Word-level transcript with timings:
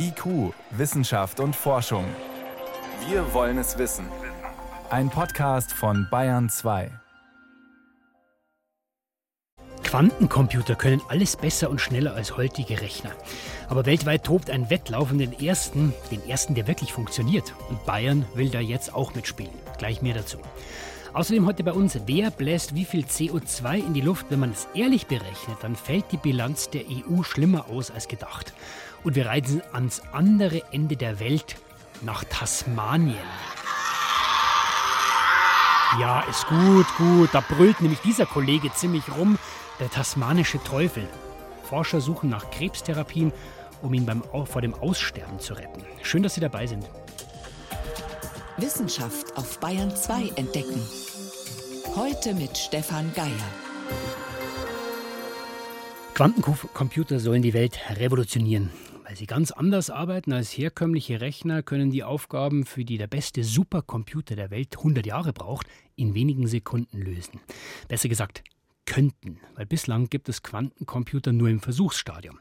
IQ, 0.00 0.54
Wissenschaft 0.70 1.40
und 1.40 1.56
Forschung. 1.56 2.04
Wir 3.08 3.34
wollen 3.34 3.58
es 3.58 3.78
wissen. 3.78 4.06
Ein 4.90 5.10
Podcast 5.10 5.72
von 5.72 6.06
Bayern 6.08 6.48
2. 6.48 6.90
Quantencomputer 9.82 10.76
können 10.76 11.02
alles 11.08 11.36
besser 11.36 11.68
und 11.68 11.80
schneller 11.80 12.14
als 12.14 12.36
heutige 12.36 12.80
Rechner. 12.80 13.10
Aber 13.68 13.86
weltweit 13.86 14.24
tobt 14.24 14.50
ein 14.50 14.70
Wettlauf 14.70 15.10
um 15.10 15.18
den 15.18 15.32
ersten, 15.32 15.92
den 16.10 16.24
ersten, 16.28 16.54
der 16.54 16.68
wirklich 16.68 16.92
funktioniert. 16.92 17.54
Und 17.68 17.84
Bayern 17.84 18.24
will 18.34 18.50
da 18.50 18.60
jetzt 18.60 18.94
auch 18.94 19.14
mitspielen. 19.14 19.54
Gleich 19.78 20.00
mehr 20.00 20.14
dazu. 20.14 20.38
Außerdem 21.18 21.46
heute 21.46 21.64
bei 21.64 21.72
uns, 21.72 21.98
wer 22.06 22.30
bläst 22.30 22.76
wie 22.76 22.84
viel 22.84 23.04
CO2 23.04 23.78
in 23.78 23.92
die 23.92 24.00
Luft? 24.00 24.26
Wenn 24.28 24.38
man 24.38 24.52
es 24.52 24.68
ehrlich 24.72 25.08
berechnet, 25.08 25.56
dann 25.62 25.74
fällt 25.74 26.12
die 26.12 26.16
Bilanz 26.16 26.70
der 26.70 26.82
EU 26.82 27.24
schlimmer 27.24 27.66
aus 27.68 27.90
als 27.90 28.06
gedacht. 28.06 28.52
Und 29.02 29.16
wir 29.16 29.26
reisen 29.26 29.60
ans 29.72 30.00
andere 30.12 30.62
Ende 30.70 30.96
der 30.96 31.18
Welt, 31.18 31.56
nach 32.02 32.22
Tasmanien. 32.22 33.16
Ja, 35.98 36.20
ist 36.30 36.46
gut, 36.46 36.86
gut. 36.96 37.30
Da 37.32 37.40
brüllt 37.40 37.80
nämlich 37.80 37.98
dieser 37.98 38.26
Kollege 38.26 38.72
ziemlich 38.72 39.02
rum, 39.16 39.40
der 39.80 39.90
tasmanische 39.90 40.62
Teufel. 40.62 41.08
Forscher 41.64 42.00
suchen 42.00 42.30
nach 42.30 42.48
Krebstherapien, 42.52 43.32
um 43.82 43.92
ihn 43.92 44.06
beim, 44.06 44.22
vor 44.44 44.62
dem 44.62 44.74
Aussterben 44.74 45.40
zu 45.40 45.54
retten. 45.54 45.82
Schön, 46.02 46.22
dass 46.22 46.34
Sie 46.34 46.40
dabei 46.40 46.68
sind. 46.68 46.88
Wissenschaft 48.60 49.36
auf 49.36 49.60
Bayern 49.60 49.94
2 49.94 50.32
entdecken. 50.34 50.82
Heute 51.94 52.34
mit 52.34 52.58
Stefan 52.58 53.12
Geier. 53.14 53.30
Quantencomputer 56.14 57.20
sollen 57.20 57.42
die 57.42 57.54
Welt 57.54 57.78
revolutionieren. 57.90 58.70
Weil 59.04 59.14
sie 59.14 59.26
ganz 59.26 59.52
anders 59.52 59.90
arbeiten 59.90 60.32
als 60.32 60.50
herkömmliche 60.50 61.20
Rechner, 61.20 61.62
können 61.62 61.92
die 61.92 62.02
Aufgaben, 62.02 62.66
für 62.66 62.84
die 62.84 62.98
der 62.98 63.06
beste 63.06 63.44
Supercomputer 63.44 64.34
der 64.34 64.50
Welt 64.50 64.76
100 64.76 65.06
Jahre 65.06 65.32
braucht, 65.32 65.68
in 65.94 66.14
wenigen 66.14 66.48
Sekunden 66.48 67.00
lösen. 67.00 67.40
Besser 67.86 68.08
gesagt, 68.08 68.42
könnten, 68.88 69.38
weil 69.54 69.66
bislang 69.66 70.08
gibt 70.08 70.30
es 70.30 70.42
Quantencomputer 70.42 71.32
nur 71.32 71.50
im 71.50 71.60
Versuchsstadium. 71.60 72.38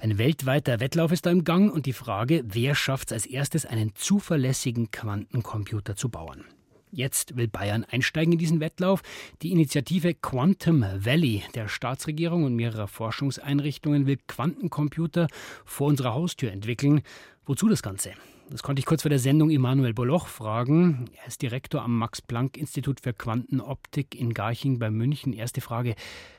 Ein 0.00 0.18
weltweiter 0.18 0.80
Wettlauf 0.80 1.12
ist 1.12 1.26
da 1.26 1.30
im 1.30 1.44
Gang 1.44 1.72
und 1.72 1.86
die 1.86 1.92
Frage, 1.92 2.42
wer 2.44 2.74
schafft 2.74 3.08
es 3.08 3.12
als 3.12 3.26
erstes, 3.26 3.66
einen 3.66 3.94
zuverlässigen 3.94 4.90
Quantencomputer 4.90 5.94
zu 5.94 6.08
bauen. 6.08 6.44
Jetzt 6.90 7.36
will 7.36 7.46
Bayern 7.46 7.84
einsteigen 7.84 8.32
in 8.32 8.38
diesen 8.38 8.58
Wettlauf. 8.58 9.02
Die 9.42 9.52
Initiative 9.52 10.14
Quantum 10.14 10.82
Valley 10.82 11.44
der 11.54 11.68
Staatsregierung 11.68 12.42
und 12.42 12.56
mehrerer 12.56 12.88
Forschungseinrichtungen 12.88 14.06
will 14.06 14.18
Quantencomputer 14.26 15.28
vor 15.64 15.86
unserer 15.86 16.14
Haustür 16.14 16.50
entwickeln. 16.50 17.02
Wozu 17.44 17.68
das 17.68 17.82
Ganze? 17.82 18.12
Das 18.48 18.62
konnte 18.62 18.78
ich 18.78 18.86
kurz 18.86 19.02
vor 19.02 19.08
der 19.08 19.18
Sendung 19.18 19.50
Immanuel 19.50 19.92
Boloch 19.92 20.28
fragen. 20.28 21.10
Er 21.20 21.26
ist 21.26 21.42
Direktor 21.42 21.82
am 21.82 21.98
Max-Planck-Institut 21.98 23.00
für 23.00 23.12
Quantenoptik 23.12 24.14
in 24.14 24.34
Garching 24.34 24.78
bei 24.78 24.88
München. 24.88 25.32
Erste 25.32 25.60
Frage. 25.60 25.96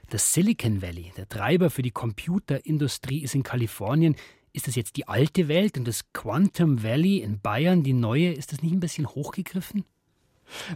Das 0.09 0.33
Silicon 0.33 0.81
Valley, 0.81 1.11
der 1.17 1.27
Treiber 1.27 1.69
für 1.69 1.81
die 1.81 1.91
Computerindustrie, 1.91 3.23
ist 3.23 3.35
in 3.35 3.43
Kalifornien. 3.43 4.15
Ist 4.53 4.67
das 4.67 4.75
jetzt 4.75 4.95
die 4.95 5.09
alte 5.09 5.49
Welt 5.49 5.77
und 5.77 5.85
das 5.85 6.13
Quantum 6.13 6.81
Valley 6.81 7.17
in 7.17 7.41
Bayern 7.41 7.83
die 7.83 7.93
neue? 7.93 8.31
Ist 8.31 8.53
das 8.53 8.61
nicht 8.61 8.71
ein 8.71 8.79
bisschen 8.79 9.07
hochgegriffen? 9.07 9.83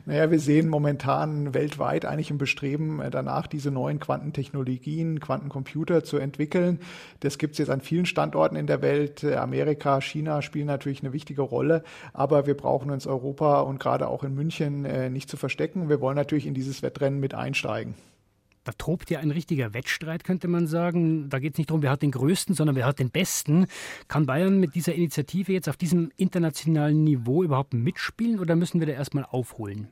Naja, 0.05 0.31
wir 0.31 0.39
sehen 0.39 0.69
momentan 0.69 1.53
weltweit 1.53 2.05
eigentlich 2.05 2.31
ein 2.31 2.38
Bestreben 2.38 3.02
äh, 3.02 3.09
danach, 3.09 3.47
diese 3.47 3.72
neuen 3.72 4.00
Quantentechnologien, 4.00 5.19
Quantencomputer 5.19 6.03
zu 6.03 6.17
entwickeln. 6.17 6.80
Das 7.22 7.38
gibt 7.38 7.53
es 7.53 7.59
jetzt 7.59 7.69
an 7.69 7.81
vielen 7.81 8.05
Standorten 8.05 8.55
in 8.55 8.67
der 8.67 8.81
Welt. 8.81 9.23
Äh, 9.23 9.36
Amerika, 9.36 10.02
China 10.02 10.41
spielen 10.41 10.67
natürlich 10.67 11.02
eine 11.02 11.13
wichtige 11.13 11.41
Rolle, 11.41 11.83
aber 12.13 12.47
wir 12.47 12.55
brauchen 12.55 12.91
uns 12.91 13.08
Europa 13.08 13.61
und 13.61 13.80
gerade 13.80 14.08
auch 14.08 14.23
in 14.23 14.36
München 14.36 14.86
äh, 14.86 15.09
nicht 15.09 15.30
zu 15.30 15.38
verstecken. 15.38 15.89
Wir 15.89 16.02
wollen 16.02 16.16
natürlich 16.16 16.47
in 16.47 16.53
dieses 16.53 16.81
Wettrennen 16.81 17.19
mit 17.19 17.34
einsteigen. 17.34 17.96
Da 18.63 18.73
tobt 18.73 19.09
ja 19.09 19.19
ein 19.19 19.31
richtiger 19.31 19.73
Wettstreit, 19.73 20.23
könnte 20.23 20.47
man 20.47 20.67
sagen. 20.67 21.29
Da 21.29 21.39
geht 21.39 21.53
es 21.53 21.57
nicht 21.57 21.72
darum, 21.72 21.81
wer 21.81 21.89
hat 21.89 22.03
den 22.03 22.11
größten, 22.11 22.53
sondern 22.53 22.75
wer 22.75 22.85
hat 22.85 22.99
den 22.99 23.09
besten. 23.09 23.66
Kann 24.07 24.27
Bayern 24.27 24.59
mit 24.59 24.75
dieser 24.75 24.94
Initiative 24.94 25.51
jetzt 25.51 25.67
auf 25.67 25.77
diesem 25.77 26.11
internationalen 26.17 27.03
Niveau 27.03 27.44
überhaupt 27.44 27.73
mitspielen 27.73 28.39
oder 28.39 28.55
müssen 28.55 28.79
wir 28.79 28.88
da 28.88 28.94
erstmal 28.94 29.25
aufholen? 29.25 29.89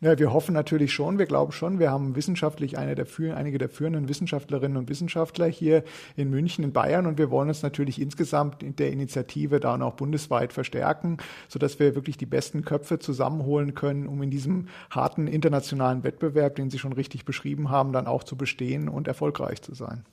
Ja, 0.00 0.18
wir 0.18 0.32
hoffen 0.32 0.52
natürlich 0.52 0.92
schon, 0.92 1.18
wir 1.18 1.26
glauben 1.26 1.52
schon, 1.52 1.78
wir 1.78 1.90
haben 1.90 2.16
wissenschaftlich 2.16 2.78
eine 2.78 2.94
der, 2.94 3.06
einige 3.36 3.58
der 3.58 3.68
führenden 3.68 4.08
Wissenschaftlerinnen 4.08 4.76
und 4.76 4.88
Wissenschaftler 4.88 5.46
hier 5.46 5.84
in 6.16 6.30
München, 6.30 6.64
in 6.64 6.72
Bayern 6.72 7.06
und 7.06 7.18
wir 7.18 7.30
wollen 7.30 7.48
uns 7.48 7.62
natürlich 7.62 8.00
insgesamt 8.00 8.62
in 8.62 8.76
der 8.76 8.92
Initiative 8.92 9.60
da 9.60 9.80
auch 9.80 9.94
bundesweit 9.94 10.52
verstärken, 10.52 11.18
sodass 11.48 11.78
wir 11.78 11.94
wirklich 11.94 12.16
die 12.16 12.26
besten 12.26 12.64
Köpfe 12.64 12.98
zusammenholen 12.98 13.74
können, 13.74 14.06
um 14.06 14.22
in 14.22 14.30
diesem 14.30 14.68
harten 14.90 15.26
internationalen 15.26 16.02
Wettbewerb, 16.02 16.56
den 16.56 16.70
Sie 16.70 16.78
schon 16.78 16.92
richtig 16.92 17.24
beschrieben 17.24 17.70
haben, 17.70 17.92
dann 17.92 18.06
auch 18.06 18.24
zu 18.24 18.36
bestehen 18.36 18.88
und 18.88 19.08
erfolgreich 19.08 19.62
zu 19.62 19.74
sein. 19.74 20.04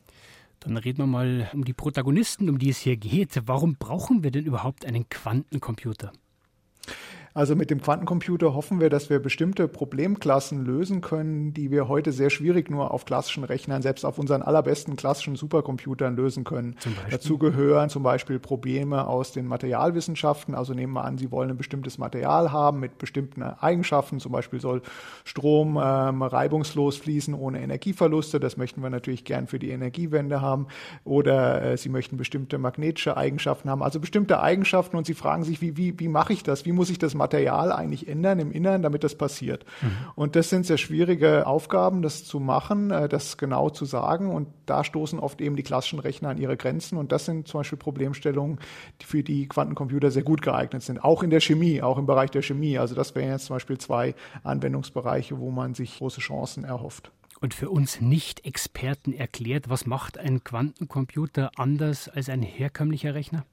Dann 0.60 0.78
reden 0.78 1.00
wir 1.00 1.08
mal 1.08 1.50
um 1.54 1.66
die 1.66 1.74
Protagonisten, 1.74 2.50
um 2.50 2.58
die 2.58 2.70
es 2.70 2.80
hier 2.80 2.98
geht. 2.98 3.42
Warum 3.46 3.76
brauchen 3.76 4.24
wir 4.24 4.32
denn 4.32 4.46
überhaupt 4.46 4.86
einen 4.86 5.08
Quantencomputer? 5.08 6.12
Also 7.38 7.56
mit 7.56 7.70
dem 7.70 7.82
Quantencomputer 7.82 8.56
hoffen 8.56 8.80
wir, 8.80 8.90
dass 8.90 9.12
wir 9.12 9.20
bestimmte 9.20 9.68
Problemklassen 9.68 10.66
lösen 10.66 11.02
können, 11.02 11.54
die 11.54 11.70
wir 11.70 11.88
heute 11.88 12.12
sehr 12.12 12.32
schwierig 12.32 12.72
nur 12.72 12.90
auf 12.90 13.06
klassischen 13.06 13.44
Rechnern, 13.44 13.84
selbst 13.84 14.06
auf 14.06 14.18
unseren 14.18 14.42
allerbesten 14.42 14.96
klassischen 14.96 15.36
Supercomputern 15.36 16.16
lösen 16.16 16.46
können. 16.46 16.78
Dazu 17.12 17.38
gehören 17.38 17.92
zum 17.92 18.02
Beispiel 18.02 18.40
Probleme 18.40 19.06
aus 19.06 19.34
den 19.34 19.46
Materialwissenschaften. 19.46 20.56
Also 20.56 20.74
nehmen 20.74 20.94
wir 20.94 21.06
an, 21.06 21.20
Sie 21.20 21.30
wollen 21.30 21.52
ein 21.52 21.58
bestimmtes 21.58 22.00
Material 22.00 22.52
haben 22.52 22.80
mit 22.80 22.98
bestimmten 22.98 23.44
Eigenschaften. 23.44 24.20
Zum 24.20 24.32
Beispiel 24.32 24.60
soll 24.60 24.82
Strom 25.24 25.80
ähm, 25.80 26.24
reibungslos 26.24 26.98
fließen 26.98 27.36
ohne 27.36 27.62
Energieverluste. 27.62 28.40
Das 28.40 28.58
möchten 28.58 28.82
wir 28.82 28.90
natürlich 28.90 29.26
gern 29.26 29.46
für 29.46 29.60
die 29.60 29.70
Energiewende 29.70 30.42
haben. 30.42 30.66
Oder 31.04 31.62
äh, 31.62 31.78
Sie 31.78 31.90
möchten 31.90 32.18
bestimmte 32.18 32.58
magnetische 32.58 33.16
Eigenschaften 33.16 33.70
haben. 33.70 33.84
Also 33.84 34.00
bestimmte 34.00 34.42
Eigenschaften 34.42 34.98
und 34.98 35.06
Sie 35.06 35.14
fragen 35.14 35.44
sich, 35.44 35.62
wie, 35.62 35.78
wie, 35.78 36.00
wie 36.00 36.08
mache 36.08 36.34
ich 36.34 36.42
das? 36.42 36.66
Wie 36.66 36.72
muss 36.72 36.90
ich 36.90 36.98
das 36.98 37.14
Material 37.14 37.27
Material 37.28 37.74
eigentlich 37.74 38.08
ändern 38.08 38.40
im 38.40 38.52
Inneren, 38.52 38.82
damit 38.82 39.04
das 39.04 39.16
passiert. 39.16 39.66
Mhm. 39.82 39.88
Und 40.16 40.36
das 40.38 40.50
sind 40.50 40.66
sehr 40.66 40.78
schwierige 40.78 41.46
Aufgaben, 41.46 42.02
das 42.02 42.24
zu 42.24 42.40
machen, 42.40 42.90
äh, 42.92 43.10
das 43.10 43.38
genau 43.38 43.70
zu 43.70 43.84
sagen. 43.84 44.32
Und 44.34 44.48
da 44.66 44.86
stoßen 44.86 45.20
oft 45.20 45.42
eben 45.42 45.58
die 45.58 45.64
klassischen 45.64 46.00
Rechner 46.00 46.30
an 46.30 46.38
ihre 46.38 46.56
Grenzen. 46.56 46.98
Und 46.98 47.12
das 47.12 47.26
sind 47.26 47.48
zum 47.48 47.60
Beispiel 47.60 47.78
Problemstellungen, 47.78 48.60
für 49.04 49.24
die 49.24 49.48
Quantencomputer 49.48 50.10
sehr 50.10 50.24
gut 50.24 50.42
geeignet 50.42 50.84
sind. 50.84 51.04
Auch 51.04 51.22
in 51.22 51.30
der 51.30 51.42
Chemie, 51.42 51.82
auch 51.82 51.98
im 51.98 52.06
Bereich 52.06 52.32
der 52.32 52.42
Chemie. 52.42 52.78
Also 52.78 52.96
das 52.96 53.14
wären 53.14 53.32
jetzt 53.32 53.46
zum 53.46 53.58
Beispiel 53.58 53.78
zwei 53.78 54.16
Anwendungsbereiche, 54.44 55.38
wo 55.40 55.52
man 55.52 55.74
sich 55.74 55.98
große 55.98 56.22
Chancen 56.22 56.64
erhofft. 56.64 57.12
Und 57.42 57.54
für 57.54 57.70
uns 57.70 58.00
Nicht-Experten 58.00 59.14
erklärt, 59.14 59.70
was 59.70 59.86
macht 59.86 60.18
ein 60.18 60.44
Quantencomputer 60.44 61.52
anders 61.58 62.08
als 62.10 62.30
ein 62.30 62.42
herkömmlicher 62.42 63.14
Rechner? 63.14 63.46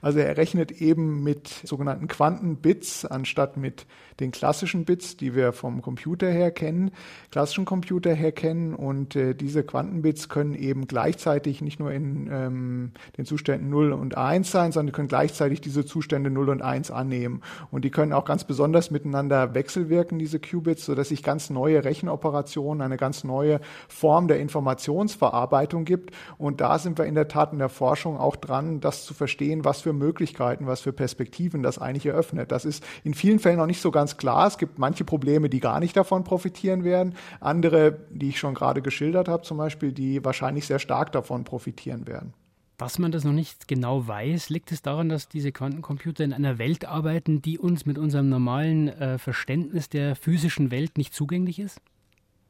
Also 0.00 0.18
er 0.18 0.36
rechnet 0.36 0.72
eben 0.72 1.22
mit 1.22 1.48
sogenannten 1.48 2.08
Quantenbits 2.08 3.04
anstatt 3.04 3.56
mit 3.56 3.86
den 4.20 4.32
klassischen 4.32 4.84
Bits, 4.84 5.16
die 5.16 5.34
wir 5.34 5.52
vom 5.52 5.80
Computer 5.82 6.28
her 6.28 6.50
kennen, 6.50 6.90
klassischen 7.30 7.64
Computer 7.64 8.12
her 8.14 8.32
kennen. 8.32 8.74
Und 8.74 9.14
äh, 9.14 9.34
diese 9.34 9.62
Quantenbits 9.62 10.28
können 10.28 10.54
eben 10.54 10.86
gleichzeitig 10.86 11.60
nicht 11.60 11.78
nur 11.78 11.92
in 11.92 12.28
ähm, 12.30 12.92
den 13.16 13.24
Zuständen 13.24 13.70
0 13.70 13.92
und 13.92 14.16
1 14.16 14.50
sein, 14.50 14.72
sondern 14.72 14.92
können 14.92 15.08
gleichzeitig 15.08 15.60
diese 15.60 15.84
Zustände 15.84 16.30
0 16.30 16.48
und 16.48 16.62
1 16.62 16.90
annehmen. 16.90 17.42
Und 17.70 17.84
die 17.84 17.90
können 17.90 18.12
auch 18.12 18.24
ganz 18.24 18.44
besonders 18.44 18.90
miteinander 18.90 19.54
wechselwirken, 19.54 20.18
diese 20.18 20.40
Qubits, 20.40 20.84
sodass 20.84 21.10
sich 21.10 21.22
ganz 21.22 21.50
neue 21.50 21.84
Rechenoperationen, 21.84 22.82
eine 22.82 22.96
ganz 22.96 23.22
neue 23.22 23.60
Form 23.88 24.26
der 24.26 24.40
Informationsverarbeitung 24.40 25.84
gibt. 25.84 26.14
Und 26.38 26.60
da 26.60 26.78
sind 26.78 26.98
wir 26.98 27.04
in 27.04 27.14
der 27.14 27.28
Tat 27.28 27.52
in 27.52 27.58
der 27.58 27.68
Forschung 27.68 28.18
auch 28.18 28.36
dran, 28.36 28.80
das 28.80 29.04
zu 29.04 29.14
verstehen, 29.14 29.57
was 29.64 29.80
für 29.80 29.92
Möglichkeiten, 29.92 30.66
was 30.66 30.80
für 30.80 30.92
Perspektiven 30.92 31.62
das 31.62 31.78
eigentlich 31.78 32.06
eröffnet. 32.06 32.52
Das 32.52 32.64
ist 32.64 32.84
in 33.04 33.14
vielen 33.14 33.38
Fällen 33.38 33.58
noch 33.58 33.66
nicht 33.66 33.80
so 33.80 33.90
ganz 33.90 34.16
klar. 34.16 34.46
Es 34.46 34.58
gibt 34.58 34.78
manche 34.78 35.04
Probleme, 35.04 35.48
die 35.48 35.60
gar 35.60 35.80
nicht 35.80 35.96
davon 35.96 36.24
profitieren 36.24 36.84
werden. 36.84 37.14
Andere, 37.40 37.98
die 38.10 38.28
ich 38.30 38.38
schon 38.38 38.54
gerade 38.54 38.82
geschildert 38.82 39.28
habe, 39.28 39.42
zum 39.42 39.58
Beispiel, 39.58 39.92
die 39.92 40.24
wahrscheinlich 40.24 40.66
sehr 40.66 40.78
stark 40.78 41.12
davon 41.12 41.44
profitieren 41.44 42.06
werden. 42.06 42.34
Was 42.80 43.00
man 43.00 43.10
das 43.10 43.24
noch 43.24 43.32
nicht 43.32 43.66
genau 43.66 44.06
weiß, 44.06 44.50
liegt 44.50 44.70
es 44.70 44.82
daran, 44.82 45.08
dass 45.08 45.28
diese 45.28 45.50
Quantencomputer 45.50 46.22
in 46.22 46.32
einer 46.32 46.58
Welt 46.58 46.84
arbeiten, 46.84 47.42
die 47.42 47.58
uns 47.58 47.86
mit 47.86 47.98
unserem 47.98 48.28
normalen 48.28 48.86
äh, 48.86 49.18
Verständnis 49.18 49.88
der 49.88 50.14
physischen 50.14 50.70
Welt 50.70 50.96
nicht 50.96 51.12
zugänglich 51.12 51.58
ist? 51.58 51.80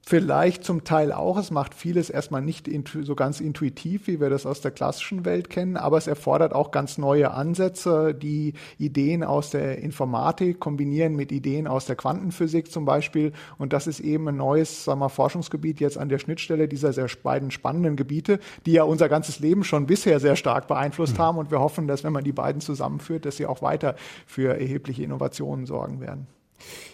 Vielleicht 0.09 0.65
zum 0.65 0.85
Teil 0.85 1.13
auch. 1.13 1.37
Es 1.37 1.51
macht 1.51 1.75
vieles 1.75 2.09
erstmal 2.09 2.41
nicht 2.41 2.67
so 3.03 3.15
ganz 3.15 3.41
intuitiv, 3.41 4.07
wie 4.07 4.23
wir 4.23 4.31
das 4.31 4.47
aus 4.47 4.63
der 4.63 4.71
klassischen 4.71 5.27
Welt 5.27 5.51
kennen, 5.51 5.77
aber 5.77 5.99
es 5.99 6.07
erfordert 6.07 6.55
auch 6.55 6.71
ganz 6.71 6.97
neue 6.97 7.31
Ansätze, 7.33 8.15
die 8.15 8.55
Ideen 8.79 9.23
aus 9.23 9.51
der 9.51 9.83
Informatik 9.83 10.61
kombinieren 10.61 11.15
mit 11.15 11.31
Ideen 11.31 11.67
aus 11.67 11.85
der 11.85 11.97
Quantenphysik 11.97 12.73
zum 12.73 12.87
Beispiel. 12.87 13.33
Und 13.59 13.75
das 13.75 13.87
ist 13.87 14.01
eben 14.01 14.27
ein 14.29 14.39
neues 14.39 14.85
sagen 14.85 15.01
wir, 15.01 15.11
Forschungsgebiet 15.11 15.79
jetzt 15.79 15.99
an 15.99 16.09
der 16.09 16.21
Schnittstelle 16.21 16.69
dieser 16.69 16.95
sehr 16.95 17.09
beiden 17.23 17.51
spannenden 17.51 17.95
Gebiete, 17.95 18.41
die 18.65 18.73
ja 18.73 18.85
unser 18.85 19.11
ganzes 19.11 19.41
Leben 19.41 19.63
schon 19.63 19.85
bisher 19.85 20.21
sehr 20.21 20.37
stark 20.37 20.69
beeinflusst 20.69 21.19
mhm. 21.19 21.23
haben. 21.23 21.37
Und 21.37 21.51
wir 21.51 21.61
hoffen, 21.61 21.87
dass 21.87 22.03
wenn 22.03 22.15
man 22.15 22.25
die 22.25 22.33
beiden 22.33 22.63
zusammenführt, 22.63 23.27
dass 23.27 23.37
sie 23.37 23.45
auch 23.45 23.61
weiter 23.61 23.95
für 24.25 24.59
erhebliche 24.59 25.03
Innovationen 25.03 25.67
sorgen 25.67 26.01
werden. 26.01 26.29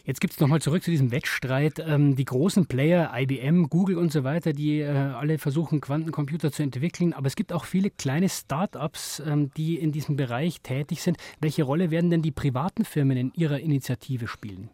Jetzt 0.05 0.20
gibt 0.20 0.34
es 0.34 0.40
nochmal 0.40 0.61
zurück 0.61 0.82
zu 0.82 0.90
diesem 0.90 1.11
Wettstreit. 1.11 1.78
Ähm, 1.78 2.16
die 2.16 2.25
großen 2.25 2.66
Player, 2.66 3.12
IBM, 3.14 3.69
Google 3.69 3.99
und 3.99 4.12
so 4.12 4.25
weiter, 4.25 4.52
die 4.52 4.81
äh, 4.81 4.88
alle 4.88 5.38
versuchen, 5.38 5.81
Quantencomputer 5.81 6.52
zu 6.52 6.62
entwickeln. 6.62 7.12
Aber 7.12 7.26
es 7.26 7.37
gibt 7.37 7.52
auch 7.52 7.64
viele 7.64 7.90
kleine 7.90 8.28
Start-ups, 8.28 9.22
ähm, 9.26 9.50
die 9.56 9.76
in 9.76 9.93
diesem 9.93 10.16
Bereich 10.16 10.61
tätig 10.61 11.02
sind. 11.02 11.16
Welche 11.40 11.64
Rolle 11.64 11.90
werden 11.90 12.11
denn 12.11 12.22
die 12.22 12.32
privaten 12.32 12.84
Firmen 12.84 13.16
in 13.16 13.32
ihrer 13.34 13.61
Initiative 13.61 14.28
spielen? 14.28 14.70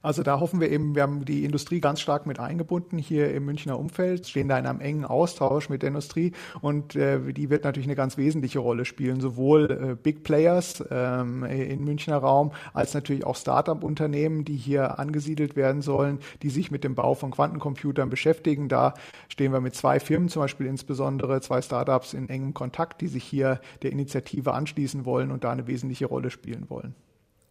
Also 0.00 0.22
da 0.22 0.38
hoffen 0.38 0.60
wir 0.60 0.70
eben, 0.70 0.94
wir 0.94 1.02
haben 1.02 1.24
die 1.24 1.44
Industrie 1.44 1.80
ganz 1.80 2.00
stark 2.00 2.24
mit 2.24 2.38
eingebunden 2.38 2.98
hier 2.98 3.34
im 3.34 3.44
Münchner 3.44 3.76
Umfeld, 3.76 4.28
stehen 4.28 4.46
da 4.46 4.56
in 4.56 4.64
einem 4.64 4.80
engen 4.80 5.04
Austausch 5.04 5.68
mit 5.68 5.82
der 5.82 5.88
Industrie 5.88 6.32
und 6.60 6.94
äh, 6.94 7.32
die 7.32 7.50
wird 7.50 7.64
natürlich 7.64 7.88
eine 7.88 7.96
ganz 7.96 8.16
wesentliche 8.16 8.60
Rolle 8.60 8.84
spielen, 8.84 9.20
sowohl 9.20 9.70
äh, 9.70 9.96
Big 10.00 10.22
Players 10.22 10.84
ähm, 10.88 11.42
im 11.42 11.84
Münchner 11.84 12.18
Raum 12.18 12.52
als 12.72 12.94
natürlich 12.94 13.26
auch 13.26 13.34
Start-up-Unternehmen, 13.34 14.44
die 14.44 14.56
hier 14.56 15.00
angesiedelt 15.00 15.56
werden 15.56 15.82
sollen, 15.82 16.20
die 16.42 16.50
sich 16.50 16.70
mit 16.70 16.84
dem 16.84 16.94
Bau 16.94 17.14
von 17.14 17.32
Quantencomputern 17.32 18.08
beschäftigen. 18.08 18.68
Da 18.68 18.94
stehen 19.28 19.52
wir 19.52 19.60
mit 19.60 19.74
zwei 19.74 19.98
Firmen, 19.98 20.28
zum 20.28 20.42
Beispiel 20.42 20.66
insbesondere 20.68 21.40
zwei 21.40 21.60
Start-ups 21.60 22.14
in 22.14 22.28
engem 22.28 22.54
Kontakt, 22.54 23.00
die 23.00 23.08
sich 23.08 23.24
hier 23.24 23.60
der 23.82 23.90
Initiative 23.90 24.52
anschließen 24.54 25.04
wollen 25.04 25.32
und 25.32 25.42
da 25.42 25.50
eine 25.50 25.66
wesentliche 25.66 26.06
Rolle 26.06 26.30
spielen 26.30 26.70
wollen. 26.70 26.94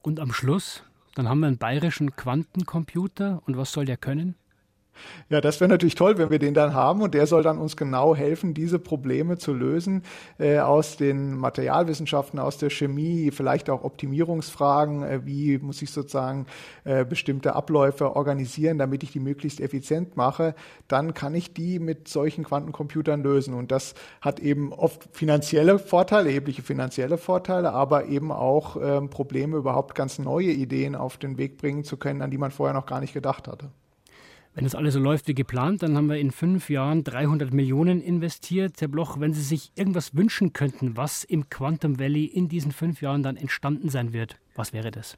Und 0.01 0.21
am 0.21 0.31
Schluss 0.31 0.83
dann 1.17 1.29
haben 1.29 1.39
wir 1.39 1.47
einen 1.47 1.57
bayerischen 1.57 2.15
Quantencomputer. 2.15 3.41
Und 3.47 3.57
was 3.57 3.71
soll 3.71 3.85
der 3.85 3.97
können? 3.97 4.35
Ja, 5.29 5.41
das 5.41 5.59
wäre 5.59 5.69
natürlich 5.69 5.95
toll, 5.95 6.17
wenn 6.17 6.29
wir 6.29 6.39
den 6.39 6.53
dann 6.53 6.73
haben 6.73 7.01
und 7.01 7.13
der 7.13 7.27
soll 7.27 7.43
dann 7.43 7.57
uns 7.57 7.75
genau 7.75 8.15
helfen, 8.15 8.53
diese 8.53 8.79
Probleme 8.79 9.37
zu 9.37 9.53
lösen 9.53 10.03
äh, 10.39 10.59
aus 10.59 10.97
den 10.97 11.35
Materialwissenschaften, 11.35 12.39
aus 12.39 12.57
der 12.57 12.69
Chemie, 12.69 13.31
vielleicht 13.31 13.69
auch 13.69 13.83
Optimierungsfragen, 13.83 15.03
äh, 15.03 15.25
wie 15.25 15.57
muss 15.57 15.81
ich 15.81 15.91
sozusagen 15.91 16.45
äh, 16.85 17.05
bestimmte 17.05 17.55
Abläufe 17.55 18.15
organisieren, 18.15 18.77
damit 18.77 19.03
ich 19.03 19.11
die 19.11 19.19
möglichst 19.19 19.59
effizient 19.59 20.15
mache, 20.15 20.55
dann 20.87 21.13
kann 21.13 21.35
ich 21.35 21.53
die 21.53 21.79
mit 21.79 22.07
solchen 22.07 22.43
Quantencomputern 22.43 23.21
lösen 23.21 23.53
und 23.53 23.71
das 23.71 23.95
hat 24.21 24.39
eben 24.39 24.71
oft 24.73 25.09
finanzielle 25.11 25.79
Vorteile, 25.79 26.29
erhebliche 26.29 26.61
finanzielle 26.61 27.17
Vorteile, 27.17 27.73
aber 27.73 28.05
eben 28.05 28.31
auch 28.31 28.77
ähm, 28.81 29.09
Probleme, 29.09 29.57
überhaupt 29.57 29.95
ganz 29.95 30.19
neue 30.19 30.51
Ideen 30.51 30.95
auf 30.95 31.17
den 31.17 31.37
Weg 31.37 31.57
bringen 31.57 31.83
zu 31.83 31.97
können, 31.97 32.21
an 32.21 32.31
die 32.31 32.37
man 32.37 32.51
vorher 32.51 32.73
noch 32.73 32.85
gar 32.85 32.99
nicht 32.99 33.13
gedacht 33.13 33.47
hatte. 33.47 33.71
Wenn 34.57 34.63
das 34.63 34.73
alles 34.73 34.95
so 34.95 34.99
läuft 34.99 35.27
wie 35.27 35.35
geplant, 35.35 35.83
dann 35.83 35.95
haben 35.95 36.09
wir 36.09 36.17
in 36.17 36.31
fünf 36.31 36.71
Jahren 36.71 37.03
300 37.03 37.53
Millionen 37.53 38.01
investiert. 38.01 38.81
Herr 38.81 38.87
Bloch, 38.87 39.19
wenn 39.19 39.31
Sie 39.31 39.43
sich 39.43 39.71
irgendwas 39.75 40.15
wünschen 40.15 40.51
könnten, 40.51 40.97
was 40.97 41.23
im 41.23 41.47
Quantum 41.51 41.99
Valley 41.99 42.25
in 42.25 42.49
diesen 42.49 42.71
fünf 42.71 42.99
Jahren 42.99 43.21
dann 43.21 43.37
entstanden 43.37 43.89
sein 43.89 44.13
wird, 44.13 44.39
was 44.57 44.73
wäre 44.73 44.91
das? 44.91 45.17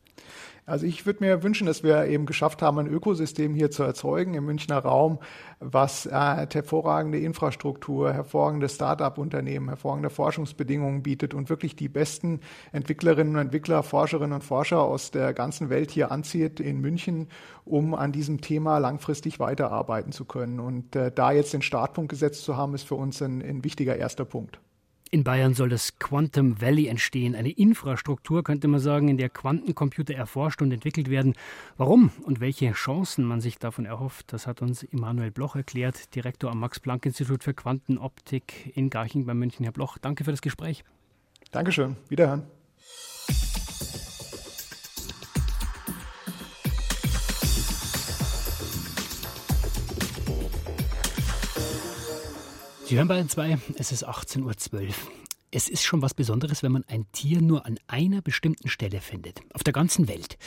Also 0.65 0.85
ich 0.85 1.05
würde 1.05 1.23
mir 1.23 1.41
wünschen, 1.41 1.65
dass 1.65 1.81
wir 1.81 2.05
eben 2.05 2.27
geschafft 2.27 2.61
haben, 2.61 2.77
ein 2.77 2.87
Ökosystem 2.87 3.55
hier 3.55 3.71
zu 3.71 3.81
erzeugen 3.81 4.35
im 4.35 4.45
Münchner 4.45 4.77
Raum, 4.77 5.19
was 5.59 6.05
äh, 6.05 6.11
hervorragende 6.11 7.17
Infrastruktur, 7.19 8.13
hervorragende 8.13 8.69
Start-up-Unternehmen, 8.69 9.69
hervorragende 9.69 10.11
Forschungsbedingungen 10.11 11.01
bietet 11.01 11.33
und 11.33 11.49
wirklich 11.49 11.75
die 11.75 11.89
besten 11.89 12.41
Entwicklerinnen 12.71 13.35
und 13.35 13.41
Entwickler, 13.41 13.81
Forscherinnen 13.81 14.33
und 14.33 14.43
Forscher 14.43 14.81
aus 14.81 15.09
der 15.09 15.33
ganzen 15.33 15.69
Welt 15.69 15.89
hier 15.89 16.11
anzieht 16.11 16.59
in 16.59 16.79
München, 16.79 17.29
um 17.65 17.95
an 17.95 18.11
diesem 18.11 18.41
Thema 18.41 18.77
langfristig 18.77 19.39
weiterarbeiten 19.39 20.11
zu 20.11 20.25
können. 20.25 20.59
Und 20.59 20.95
äh, 20.95 21.11
da 21.11 21.31
jetzt 21.31 21.53
den 21.53 21.63
Startpunkt 21.63 22.09
gesetzt 22.09 22.43
zu 22.43 22.57
haben, 22.57 22.75
ist 22.75 22.83
für 22.83 22.95
uns 22.95 23.21
ein, 23.21 23.41
ein 23.41 23.63
wichtiger 23.63 23.95
erster 23.95 24.25
Punkt. 24.25 24.59
In 25.11 25.23
Bayern 25.23 25.55
soll 25.55 25.69
das 25.69 25.97
Quantum 25.97 26.61
Valley 26.61 26.85
entstehen, 26.85 27.35
eine 27.35 27.49
Infrastruktur, 27.49 28.43
könnte 28.43 28.67
man 28.67 28.79
sagen, 28.79 29.07
in 29.07 29.17
der 29.17 29.29
Quantencomputer 29.29 30.13
erforscht 30.13 30.61
und 30.61 30.71
entwickelt 30.71 31.09
werden. 31.09 31.33
Warum 31.77 32.11
und 32.23 32.41
welche 32.41 32.71
Chancen 32.73 33.25
man 33.25 33.41
sich 33.41 33.57
davon 33.57 33.85
erhofft, 33.85 34.31
das 34.31 34.45
hat 34.45 34.61
uns 34.61 34.83
Immanuel 34.83 35.31
Bloch 35.31 35.55
erklärt, 35.55 36.13
Direktor 36.13 36.51
am 36.51 36.59
Max-Planck-Institut 36.59 37.43
für 37.43 37.55
Quantenoptik 37.55 38.71
in 38.75 38.91
Garching 38.91 39.25
bei 39.25 39.33
München. 39.33 39.63
Herr 39.63 39.73
Bloch, 39.73 39.97
danke 39.97 40.23
für 40.23 40.31
das 40.31 40.41
Gespräch. 40.41 40.83
Dankeschön. 41.51 41.95
Wiederhören. 42.09 42.43
Sie 52.89 52.97
hören 52.97 53.07
Bayern 53.07 53.29
2, 53.29 53.59
es 53.75 53.91
ist 53.91 54.07
18.12 54.07 54.87
Uhr. 54.87 54.87
Es 55.51 55.69
ist 55.69 55.83
schon 55.83 56.01
was 56.01 56.15
Besonderes, 56.15 56.63
wenn 56.63 56.71
man 56.71 56.85
ein 56.87 57.05
Tier 57.11 57.39
nur 57.39 57.67
an 57.67 57.79
einer 57.85 58.23
bestimmten 58.23 58.67
Stelle 58.67 58.99
findet. 58.99 59.41
Auf 59.53 59.61
der 59.61 59.73
ganzen 59.73 60.07
Welt. 60.07 60.39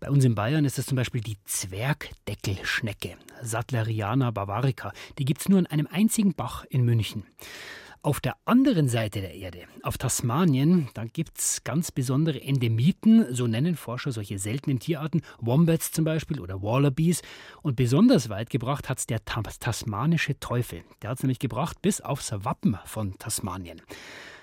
Bei 0.00 0.08
uns 0.08 0.24
in 0.24 0.34
Bayern 0.34 0.64
ist 0.64 0.78
es 0.78 0.86
zum 0.86 0.96
Beispiel 0.96 1.20
die 1.20 1.36
Zwergdeckelschnecke, 1.44 3.18
Sattleriana 3.42 4.30
bavarica. 4.30 4.94
Die 5.18 5.26
gibt 5.26 5.42
es 5.42 5.50
nur 5.50 5.58
in 5.58 5.66
einem 5.66 5.88
einzigen 5.88 6.32
Bach 6.32 6.64
in 6.70 6.86
München. 6.86 7.26
Auf 8.02 8.18
der 8.20 8.36
anderen 8.46 8.88
Seite 8.88 9.20
der 9.20 9.34
Erde, 9.34 9.64
auf 9.82 9.98
Tasmanien, 9.98 10.88
da 10.94 11.04
gibt 11.04 11.36
es 11.36 11.64
ganz 11.64 11.92
besondere 11.92 12.40
Endemiten, 12.40 13.34
so 13.34 13.46
nennen 13.46 13.76
Forscher 13.76 14.10
solche 14.10 14.38
seltenen 14.38 14.78
Tierarten, 14.78 15.20
Wombats 15.38 15.92
zum 15.92 16.06
Beispiel 16.06 16.40
oder 16.40 16.62
Wallabies. 16.62 17.20
Und 17.60 17.76
besonders 17.76 18.30
weit 18.30 18.48
gebracht 18.48 18.88
hat 18.88 19.00
es 19.00 19.06
der 19.06 19.22
tasmanische 19.26 20.40
Teufel. 20.40 20.82
Der 21.02 21.10
hat 21.10 21.18
es 21.18 21.24
nämlich 21.24 21.40
gebracht 21.40 21.82
bis 21.82 22.00
aufs 22.00 22.32
Wappen 22.32 22.78
von 22.86 23.18
Tasmanien. 23.18 23.82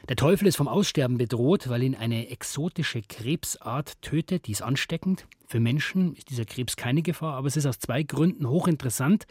Der 0.08 0.18
Teufel 0.18 0.48
ist 0.48 0.58
vom 0.58 0.68
Aussterben 0.68 1.18
bedroht, 1.18 1.68
weil 1.68 1.82
ihn 1.82 1.96
eine 1.96 2.30
exotische 2.30 3.02
Krebsart 3.02 4.00
tötet, 4.04 4.46
die 4.46 4.52
ist 4.52 4.62
ansteckend. 4.62 5.26
Für 5.48 5.60
Menschen 5.60 6.14
ist 6.14 6.30
dieser 6.30 6.46
Krebs 6.46 6.76
keine 6.76 7.02
Gefahr, 7.02 7.34
aber 7.34 7.48
es 7.48 7.58
ist 7.58 7.66
aus 7.66 7.80
zwei 7.80 8.04
Gründen 8.04 8.48
hochinteressant. 8.48 9.26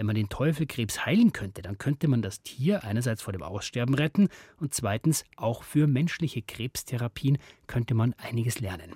Wenn 0.00 0.06
man 0.06 0.16
den 0.16 0.30
Teufelkrebs 0.30 1.04
heilen 1.04 1.34
könnte, 1.34 1.60
dann 1.60 1.76
könnte 1.76 2.08
man 2.08 2.22
das 2.22 2.40
Tier 2.40 2.84
einerseits 2.84 3.20
vor 3.20 3.34
dem 3.34 3.42
Aussterben 3.42 3.94
retten 3.94 4.30
und 4.58 4.72
zweitens 4.72 5.26
auch 5.36 5.62
für 5.62 5.86
menschliche 5.86 6.40
Krebstherapien 6.40 7.36
könnte 7.66 7.92
man 7.92 8.14
einiges 8.14 8.60
lernen. 8.60 8.94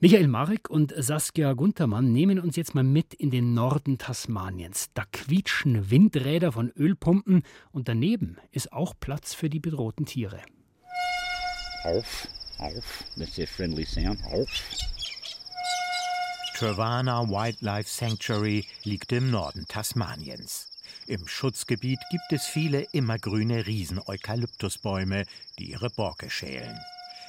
Michael 0.00 0.26
Marek 0.26 0.68
und 0.68 0.92
Saskia 0.96 1.52
Guntermann 1.52 2.12
nehmen 2.12 2.40
uns 2.40 2.56
jetzt 2.56 2.74
mal 2.74 2.82
mit 2.82 3.14
in 3.14 3.30
den 3.30 3.54
Norden 3.54 3.98
Tasmaniens. 3.98 4.88
Da 4.94 5.04
quietschen 5.12 5.92
Windräder 5.92 6.50
von 6.50 6.72
Ölpumpen 6.72 7.44
und 7.70 7.86
daneben 7.86 8.38
ist 8.50 8.72
auch 8.72 8.94
Platz 8.98 9.32
für 9.32 9.48
die 9.48 9.60
bedrohten 9.60 10.06
Tiere. 10.06 10.40
Auf, 11.84 12.26
auf, 12.58 13.04
that's 13.16 13.38
a 13.38 13.46
friendly 13.46 13.84
sound. 13.84 14.18
Auf. 14.24 14.95
Trevana 16.56 17.28
Wildlife 17.28 17.86
Sanctuary 17.86 18.66
liegt 18.82 19.12
im 19.12 19.30
Norden 19.30 19.66
Tasmaniens. 19.68 20.68
Im 21.06 21.28
Schutzgebiet 21.28 21.98
gibt 22.10 22.32
es 22.32 22.46
viele 22.46 22.86
immergrüne 22.92 23.66
Riesen-Eukalyptusbäume, 23.66 25.26
die 25.58 25.72
ihre 25.72 25.90
Borke 25.90 26.30
schälen. 26.30 26.80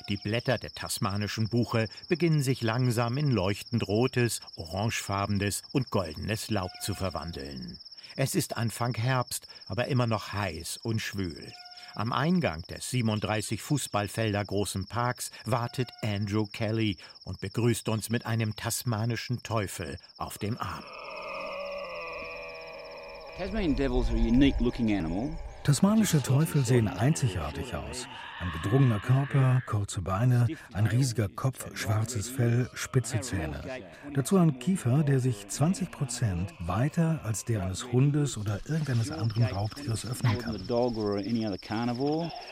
Die 0.07 0.15
Blätter 0.15 0.57
der 0.57 0.71
tasmanischen 0.73 1.49
Buche 1.49 1.89
beginnen 2.07 2.41
sich 2.41 2.61
langsam 2.61 3.17
in 3.17 3.29
leuchtend 3.29 3.85
rotes, 3.89 4.39
orangefarbenes 4.55 5.61
und 5.73 5.89
goldenes 5.89 6.49
Laub 6.49 6.71
zu 6.81 6.95
verwandeln. 6.95 7.79
Es 8.15 8.33
ist 8.33 8.55
Anfang 8.55 8.93
Herbst, 8.93 9.45
aber 9.65 9.89
immer 9.89 10.07
noch 10.07 10.31
heiß 10.31 10.77
und 10.83 11.01
schwül. 11.01 11.51
Am 11.97 12.13
Eingang 12.13 12.61
des 12.67 12.91
37 12.91 13.59
Fußballfelder 13.59 14.45
großen 14.45 14.85
Parks 14.85 15.31
wartet 15.45 15.89
Andrew 16.03 16.45
Kelly 16.45 16.97
und 17.23 17.39
begrüßt 17.39 17.89
uns 17.89 18.11
mit 18.11 18.23
einem 18.27 18.55
tasmanischen 18.55 19.41
Teufel 19.41 19.97
auf 20.19 20.37
dem 20.37 20.59
Arm. 20.59 20.83
Tasmanian 23.39 23.75
devils 23.75 24.09
are 24.09 24.15
a 24.15 24.19
unique 24.19 24.59
looking 24.59 24.95
animal. 24.95 25.31
Tasmanische 25.67 26.23
Teufel 26.23 26.63
sehen 26.63 26.87
einzigartig 26.87 27.75
aus. 27.75 28.07
Ein 28.39 28.53
gedrungener 28.53 29.01
Körper, 29.01 29.61
kurze 29.65 30.01
Beine, 30.01 30.47
ein 30.71 30.87
riesiger 30.87 31.27
Kopf, 31.27 31.67
schwarzes 31.73 32.29
Fell, 32.29 32.69
spitze 32.73 33.19
Zähne. 33.19 33.61
Dazu 34.13 34.37
ein 34.37 34.59
Kiefer, 34.59 35.03
der 35.03 35.19
sich 35.19 35.45
20 35.45 35.91
Prozent 35.91 36.53
weiter 36.59 37.19
als 37.25 37.43
der 37.43 37.63
eines 37.63 37.91
Hundes 37.91 38.37
oder 38.37 38.61
irgendeines 38.65 39.11
anderen 39.11 39.43
Raubtiers 39.43 40.05
öffnen 40.05 40.37
kann. 40.37 40.65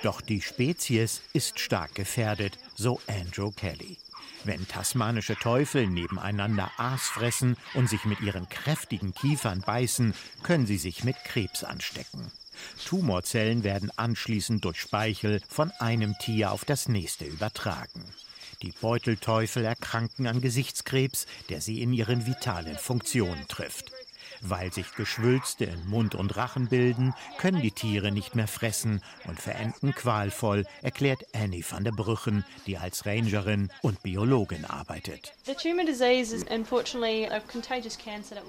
Doch 0.04 0.20
die 0.20 0.42
Spezies 0.42 1.22
ist 1.32 1.62
stark 1.62 1.96
gefährdet, 1.96 2.60
so 2.76 3.00
Andrew 3.08 3.52
Kelly. 3.52 3.98
Wenn 4.44 4.68
tasmanische 4.68 5.38
Teufel 5.38 5.88
nebeneinander 5.88 6.70
Aas 6.76 7.04
fressen 7.04 7.56
und 7.76 7.90
sich 7.90 8.04
mit 8.04 8.20
ihren 8.20 8.50
kräftigen 8.50 9.14
Kiefern 9.14 9.62
beißen, 9.66 10.14
können 10.44 10.66
sie 10.66 10.78
sich 10.78 11.06
mit 11.06 11.16
Krebs 11.24 11.64
anstecken. 11.64 12.30
Tumorzellen 12.86 13.64
werden 13.64 13.92
anschließend 13.96 14.64
durch 14.64 14.80
Speichel 14.80 15.42
von 15.48 15.72
einem 15.80 16.16
Tier 16.20 16.52
auf 16.52 16.66
das 16.66 16.88
nächste 16.88 17.26
übertragen. 17.26 18.04
Die 18.62 18.72
Beutelteufel 18.72 19.66
erkranken 19.66 20.28
an 20.28 20.42
Gesichtskrebs, 20.42 21.26
der 21.50 21.62
sie 21.62 21.82
in 21.82 21.94
ihren 21.94 22.26
vitalen 22.26 22.78
Funktionen 22.78 23.48
trifft. 23.48 23.92
Weil 24.42 24.72
sich 24.74 24.94
Geschwülste 24.96 25.66
in 25.66 25.88
Mund 25.88 26.16
und 26.16 26.36
Rachen 26.36 26.68
bilden, 26.68 27.14
können 27.38 27.62
die 27.62 27.72
Tiere 27.72 28.12
nicht 28.12 28.36
mehr 28.36 28.48
fressen 28.48 29.02
und 29.28 29.42
verenden 29.42 29.94
qualvoll, 29.94 30.66
erklärt 30.82 31.26
Annie 31.34 31.64
van 31.68 31.84
der 31.84 31.92
Brüchen, 31.92 32.44
die 32.68 32.78
als 32.78 33.06
Rangerin 33.06 33.70
und 33.82 34.04
Biologin 34.04 34.66
arbeitet. 34.66 35.34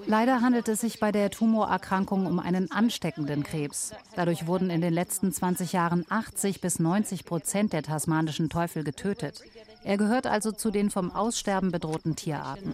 Leider 0.05 0.41
handelt 0.41 0.67
es 0.67 0.81
sich 0.81 0.99
bei 0.99 1.11
der 1.11 1.31
Tumorerkrankung 1.31 2.25
um 2.25 2.39
einen 2.39 2.71
ansteckenden 2.71 3.43
Krebs. 3.43 3.93
Dadurch 4.15 4.47
wurden 4.47 4.69
in 4.69 4.81
den 4.81 4.93
letzten 4.93 5.31
20 5.31 5.73
Jahren 5.73 6.05
80 6.09 6.61
bis 6.61 6.79
90 6.79 7.25
Prozent 7.25 7.73
der 7.73 7.83
tasmanischen 7.83 8.49
Teufel 8.49 8.83
getötet. 8.83 9.41
Er 9.83 9.97
gehört 9.97 10.27
also 10.27 10.51
zu 10.51 10.71
den 10.71 10.89
vom 10.89 11.11
Aussterben 11.11 11.71
bedrohten 11.71 12.15
Tierarten. 12.15 12.73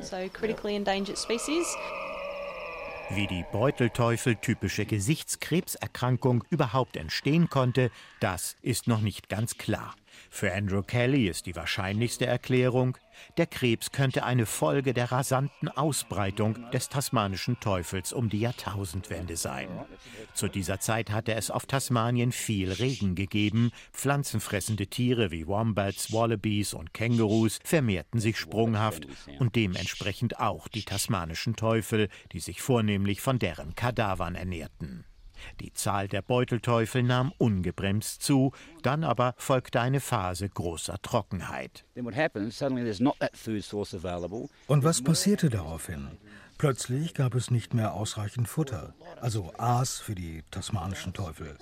Wie 3.15 3.27
die 3.27 3.45
Beutelteufel-typische 3.51 4.87
Gesichtskrebserkrankung 4.87 6.43
überhaupt 6.49 6.97
entstehen 6.97 7.47
konnte, 7.47 7.91
das 8.19 8.55
ist 8.63 8.87
noch 8.87 9.01
nicht 9.01 9.29
ganz 9.29 9.59
klar. 9.59 9.93
Für 10.35 10.51
Andrew 10.51 10.81
Kelly 10.81 11.27
ist 11.27 11.45
die 11.45 11.55
wahrscheinlichste 11.55 12.25
Erklärung, 12.25 12.97
der 13.37 13.45
Krebs 13.45 13.91
könnte 13.91 14.23
eine 14.23 14.47
Folge 14.47 14.95
der 14.95 15.11
rasanten 15.11 15.69
Ausbreitung 15.69 16.71
des 16.71 16.89
tasmanischen 16.89 17.59
Teufels 17.59 18.11
um 18.11 18.29
die 18.29 18.39
Jahrtausendwende 18.39 19.37
sein. 19.37 19.69
Zu 20.33 20.47
dieser 20.47 20.79
Zeit 20.79 21.11
hatte 21.11 21.35
es 21.35 21.51
auf 21.51 21.67
Tasmanien 21.67 22.31
viel 22.31 22.71
Regen 22.71 23.13
gegeben, 23.13 23.71
pflanzenfressende 23.91 24.87
Tiere 24.87 25.29
wie 25.29 25.45
Wombats, 25.45 26.11
Wallabies 26.11 26.73
und 26.73 26.95
Kängurus 26.95 27.59
vermehrten 27.63 28.19
sich 28.19 28.39
sprunghaft 28.39 29.05
und 29.37 29.55
dementsprechend 29.55 30.39
auch 30.39 30.67
die 30.67 30.83
tasmanischen 30.83 31.55
Teufel, 31.55 32.09
die 32.31 32.39
sich 32.39 32.59
vornehmlich 32.59 33.21
von 33.21 33.37
deren 33.37 33.75
Kadavern 33.75 34.33
ernährten. 34.33 35.05
Die 35.59 35.73
Zahl 35.73 36.07
der 36.07 36.21
Beutelteufel 36.21 37.03
nahm 37.03 37.31
ungebremst 37.37 38.21
zu, 38.21 38.51
dann 38.81 39.03
aber 39.03 39.35
folgte 39.37 39.81
eine 39.81 39.99
Phase 39.99 40.49
großer 40.49 41.01
Trockenheit. 41.01 41.85
Und 44.67 44.83
was 44.83 45.01
passierte 45.01 45.49
daraufhin? 45.49 46.17
Plötzlich 46.57 47.13
gab 47.13 47.35
es 47.35 47.51
nicht 47.51 47.73
mehr 47.73 47.93
ausreichend 47.93 48.47
Futter, 48.47 48.93
also 49.19 49.53
Aas 49.57 49.99
für 49.99 50.15
die 50.15 50.43
tasmanischen 50.51 51.13
Teufel. 51.13 51.57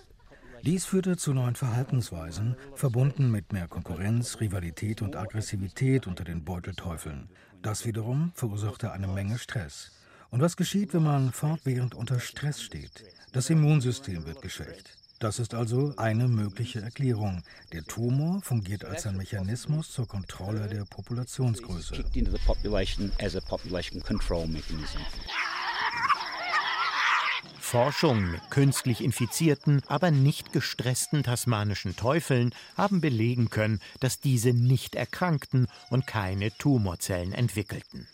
Dies 0.63 0.85
führte 0.85 1.17
zu 1.17 1.33
neuen 1.33 1.55
Verhaltensweisen, 1.55 2.55
verbunden 2.75 3.31
mit 3.31 3.51
mehr 3.51 3.67
Konkurrenz, 3.67 4.39
Rivalität 4.39 5.01
und 5.01 5.15
Aggressivität 5.15 6.05
unter 6.05 6.23
den 6.23 6.43
Beutelteufeln. 6.43 7.29
Das 7.63 7.85
wiederum 7.85 8.31
verursachte 8.35 8.91
eine 8.91 9.07
Menge 9.07 9.39
Stress. 9.39 9.91
Und 10.31 10.39
was 10.39 10.55
geschieht, 10.55 10.93
wenn 10.93 11.03
man 11.03 11.33
fortwährend 11.33 11.93
unter 11.93 12.21
Stress 12.21 12.61
steht? 12.61 13.03
Das 13.33 13.49
Immunsystem 13.49 14.25
wird 14.25 14.41
geschwächt. 14.41 14.97
Das 15.19 15.39
ist 15.39 15.53
also 15.53 15.93
eine 15.97 16.29
mögliche 16.29 16.79
Erklärung. 16.79 17.43
Der 17.73 17.83
Tumor 17.83 18.41
fungiert 18.41 18.85
als 18.85 19.05
ein 19.05 19.17
Mechanismus 19.17 19.91
zur 19.91 20.07
Kontrolle 20.07 20.69
der 20.69 20.85
Populationsgröße. 20.85 22.05
Forschung 27.59 28.31
mit 28.31 28.49
künstlich 28.49 29.03
infizierten, 29.03 29.81
aber 29.87 30.11
nicht 30.11 30.53
gestressten 30.53 31.23
tasmanischen 31.23 31.97
Teufeln 31.97 32.55
haben 32.77 33.01
belegen 33.01 33.49
können, 33.49 33.81
dass 33.99 34.21
diese 34.21 34.53
nicht 34.53 34.95
erkrankten 34.95 35.67
und 35.89 36.07
keine 36.07 36.51
Tumorzellen 36.57 37.33
entwickelten. 37.33 38.07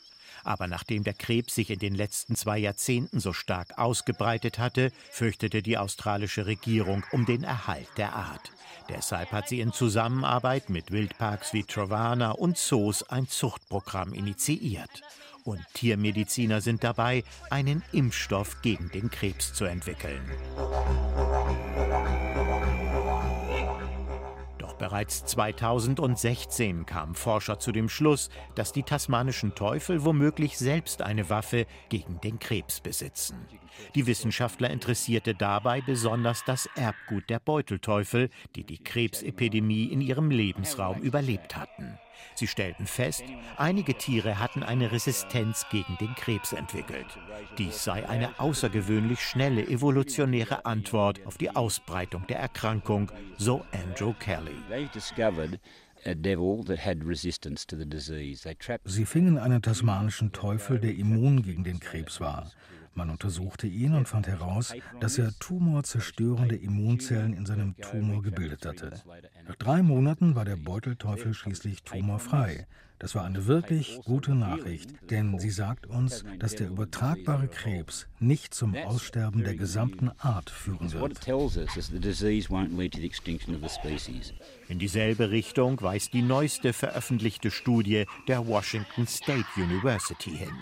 Aber 0.48 0.68
nachdem 0.68 1.04
der 1.04 1.14
Krebs 1.14 1.56
sich 1.56 1.70
in 1.70 1.80
den 1.80 1.94
letzten 1.94 2.38
zwei 2.38 2.58
Jahrzehnten 2.58 3.20
so 3.20 3.34
stark 3.34 3.78
ausgebreitet 3.78 4.60
hatte, 4.60 4.94
fürchtete 5.12 5.62
die 5.62 5.78
australische 5.78 6.46
Regierung 6.46 7.04
um 7.12 7.26
den 7.26 7.44
Erhalt 7.44 7.90
der 7.98 8.14
Art. 8.14 8.54
Deshalb 8.88 9.34
hat 9.34 9.50
sie 9.50 9.60
in 9.60 9.74
Zusammenarbeit 9.74 10.70
mit 10.70 10.92
Wildparks 10.92 11.52
wie 11.52 11.66
Trovana 11.66 12.32
und 12.32 12.58
Zoos 12.58 13.04
ein 13.04 13.28
Zuchtprogramm 13.28 14.14
initiiert. 14.14 15.02
Und 15.44 15.60
Tiermediziner 15.74 16.62
sind 16.62 16.82
dabei, 16.82 17.26
einen 17.50 17.84
Impfstoff 17.92 18.62
gegen 18.62 18.90
den 18.92 19.12
Krebs 19.12 19.54
zu 19.54 19.66
entwickeln. 19.66 20.22
Bereits 24.80 25.26
2016 25.26 26.86
kamen 26.86 27.16
Forscher 27.16 27.60
zu 27.60 27.72
dem 27.72 27.90
Schluss, 27.90 28.30
dass 28.54 28.72
die 28.72 28.84
tasmanischen 28.84 29.56
Teufel 29.56 30.06
womöglich 30.06 30.58
selbst 30.58 31.02
eine 31.02 31.30
Waffe 31.30 31.66
gegen 31.90 32.22
den 32.22 32.38
Krebs 32.38 32.80
besitzen. 32.80 33.48
Die 33.96 34.06
Wissenschaftler 34.06 34.70
interessierte 34.70 35.34
dabei 35.34 35.82
besonders 35.82 36.44
das 36.46 36.70
Erbgut 36.76 37.30
der 37.30 37.40
Beutelteufel, 37.40 38.30
die 38.56 38.64
die 38.64 38.78
Krebsepidemie 38.78 39.86
in 39.86 40.02
ihrem 40.02 40.30
Lebensraum 40.30 41.02
überlebt 41.02 41.56
hatten. 41.56 41.98
Sie 42.36 42.48
stellten 42.48 42.86
fest, 42.86 43.24
einige 43.58 43.96
Tiere 43.96 44.40
hatten 44.40 44.64
eine 44.64 44.92
Resistenz 44.92 45.66
gegen 45.72 45.98
den 46.00 46.14
Krebs 46.16 46.54
entwickelt. 46.54 47.08
Dies 47.58 47.84
sei 47.84 48.08
eine 48.08 48.40
außergewöhnlich 48.40 49.22
schnelle 49.22 49.68
evolutionäre 49.68 50.66
Antwort 50.66 51.26
auf 51.26 51.38
die 51.38 51.50
Ausbreitung 51.50 52.28
der 52.28 52.40
Erkrankung, 52.40 53.12
so 53.38 53.66
Andrew 53.72 54.14
Kelly. 54.20 54.56
Sie 58.86 59.06
fingen 59.06 59.38
einen 59.38 59.62
tasmanischen 59.62 60.32
Teufel, 60.32 60.80
der 60.80 60.96
immun 60.96 61.42
gegen 61.42 61.64
den 61.64 61.80
Krebs 61.80 62.22
war. 62.22 62.52
Man 62.98 63.12
untersuchte 63.12 63.68
ihn 63.68 63.94
und 63.94 64.08
fand 64.08 64.26
heraus, 64.26 64.74
dass 65.00 65.20
er 65.20 65.32
tumorzerstörende 65.38 66.56
Immunzellen 66.56 67.34
in 67.34 67.46
seinem 67.46 67.78
Tumor 67.78 68.24
gebildet 68.24 68.66
hatte. 68.66 68.92
Nach 69.48 69.56
drei 69.56 69.84
Monaten 69.84 70.34
war 70.34 70.46
der 70.46 70.56
Beutelteufel 70.56 71.36
schließlich 71.36 71.84
tumorfrei. 71.84 72.66
Das 72.98 73.14
war 73.14 73.24
eine 73.24 73.46
wirklich 73.46 74.00
gute 74.04 74.34
Nachricht, 74.34 74.90
denn 75.12 75.38
sie 75.38 75.52
sagt 75.52 75.86
uns, 75.86 76.26
dass 76.40 76.56
der 76.56 76.70
übertragbare 76.70 77.48
Krebs 77.48 78.08
nicht 78.20 78.56
zum 78.56 78.76
Aussterben 78.76 79.44
der 79.44 79.56
gesamten 79.56 80.10
Art 80.18 80.50
führen 80.50 80.92
wird. 80.92 81.28
In 84.68 84.80
dieselbe 84.80 85.30
Richtung 85.30 85.82
weist 85.84 86.14
die 86.14 86.24
neueste 86.24 86.74
veröffentlichte 86.74 87.52
Studie 87.52 88.06
der 88.28 88.48
Washington 88.48 89.06
State 89.06 89.46
University 89.56 90.36
hin. 90.36 90.56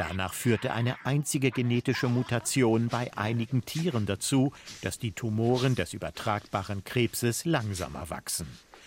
Danach 0.00 0.32
führte 0.32 0.72
eine 0.72 0.96
einzige 1.04 1.50
genetische 1.50 2.08
Mutation 2.08 2.88
bei 2.88 3.14
einigen 3.18 3.66
Tieren 3.66 4.06
dazu, 4.06 4.50
dass 4.80 4.98
die 4.98 5.12
Tumoren 5.12 5.74
des 5.74 5.92
übertragbaren 5.92 6.84
Krebses 6.84 7.44
langsamer 7.44 8.08
wachsen. 8.08 8.46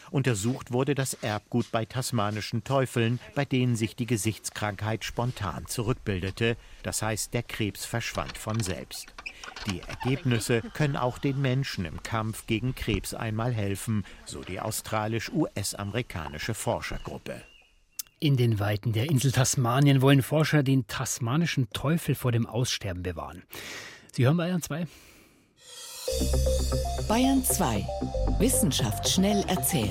Untersucht 0.09 0.71
wurde 0.73 0.95
das 0.95 1.13
Erbgut 1.13 1.71
bei 1.71 1.85
tasmanischen 1.85 2.63
Teufeln, 2.63 3.19
bei 3.35 3.45
denen 3.45 3.75
sich 3.75 3.95
die 3.95 4.07
Gesichtskrankheit 4.07 5.05
spontan 5.05 5.67
zurückbildete, 5.67 6.57
das 6.81 7.03
heißt 7.03 7.31
der 7.35 7.43
Krebs 7.43 7.85
verschwand 7.85 8.35
von 8.35 8.59
selbst. 8.59 9.13
Die 9.69 9.81
Ergebnisse 9.81 10.63
können 10.73 10.97
auch 10.97 11.19
den 11.19 11.39
Menschen 11.39 11.85
im 11.85 12.01
Kampf 12.01 12.47
gegen 12.47 12.73
Krebs 12.73 13.13
einmal 13.13 13.53
helfen, 13.53 14.03
so 14.25 14.41
die 14.41 14.59
australisch-US-amerikanische 14.59 16.55
Forschergruppe. 16.55 17.43
In 18.23 18.37
den 18.37 18.57
Weiten 18.57 18.93
der 18.93 19.09
Insel 19.09 19.33
Tasmanien 19.33 20.01
wollen 20.01 20.21
Forscher 20.21 20.63
den 20.63 20.87
tasmanischen 20.87 21.69
Teufel 21.71 22.15
vor 22.15 22.31
dem 22.31 22.45
Aussterben 22.45 23.03
bewahren. 23.03 23.43
Sie 24.13 24.23
hören 24.23 24.37
Bayern 24.37 24.61
2. 24.61 24.87
Bayern 27.09 27.43
2. 27.43 27.85
Wissenschaft 28.39 29.09
schnell 29.09 29.43
erzählt. 29.49 29.89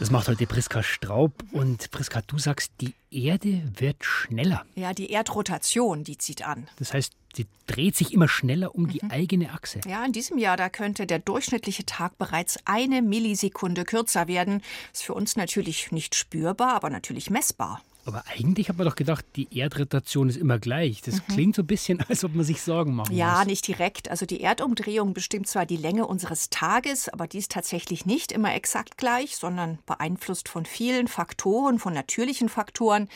Das 0.00 0.10
macht 0.10 0.28
heute 0.28 0.46
Priska 0.46 0.82
Straub. 0.82 1.34
Und 1.52 1.90
Priska, 1.90 2.22
du 2.26 2.38
sagst, 2.38 2.72
die 2.80 2.94
Erde 3.10 3.62
wird 3.76 4.02
schneller. 4.02 4.64
Ja, 4.74 4.94
die 4.94 5.10
Erdrotation, 5.10 6.04
die 6.04 6.16
zieht 6.16 6.42
an. 6.46 6.68
Das 6.78 6.94
heißt, 6.94 7.12
sie 7.36 7.46
dreht 7.66 7.96
sich 7.96 8.14
immer 8.14 8.26
schneller 8.26 8.74
um 8.74 8.88
die 8.88 9.04
mhm. 9.04 9.10
eigene 9.10 9.52
Achse. 9.52 9.82
Ja, 9.86 10.02
in 10.02 10.12
diesem 10.12 10.38
Jahr, 10.38 10.56
da 10.56 10.70
könnte 10.70 11.06
der 11.06 11.18
durchschnittliche 11.18 11.84
Tag 11.84 12.16
bereits 12.16 12.58
eine 12.64 13.02
Millisekunde 13.02 13.84
kürzer 13.84 14.26
werden. 14.26 14.62
Ist 14.94 15.02
für 15.02 15.12
uns 15.12 15.36
natürlich 15.36 15.92
nicht 15.92 16.14
spürbar, 16.14 16.76
aber 16.76 16.88
natürlich 16.88 17.28
messbar. 17.28 17.82
Aber 18.06 18.24
eigentlich 18.26 18.68
hat 18.68 18.78
man 18.78 18.86
doch 18.86 18.96
gedacht, 18.96 19.24
die 19.36 19.48
Erdrotation 19.56 20.28
ist 20.28 20.36
immer 20.36 20.58
gleich. 20.58 21.02
Das 21.02 21.16
mhm. 21.16 21.32
klingt 21.32 21.56
so 21.56 21.62
ein 21.62 21.66
bisschen, 21.66 22.00
als 22.08 22.24
ob 22.24 22.34
man 22.34 22.44
sich 22.44 22.62
Sorgen 22.62 22.94
machen 22.94 23.14
ja, 23.14 23.30
muss. 23.30 23.38
Ja, 23.38 23.44
nicht 23.44 23.66
direkt. 23.66 24.10
Also 24.10 24.26
die 24.26 24.40
Erdumdrehung 24.40 25.12
bestimmt 25.12 25.46
zwar 25.46 25.66
die 25.66 25.76
Länge 25.76 26.06
unseres 26.06 26.50
Tages, 26.50 27.08
aber 27.08 27.26
die 27.26 27.38
ist 27.38 27.50
tatsächlich 27.50 28.06
nicht 28.06 28.32
immer 28.32 28.54
exakt 28.54 28.96
gleich, 28.96 29.36
sondern 29.36 29.78
beeinflusst 29.86 30.48
von 30.48 30.64
vielen 30.64 31.08
Faktoren, 31.08 31.78
von 31.78 31.92
natürlichen 31.92 32.48
Faktoren, 32.48 33.08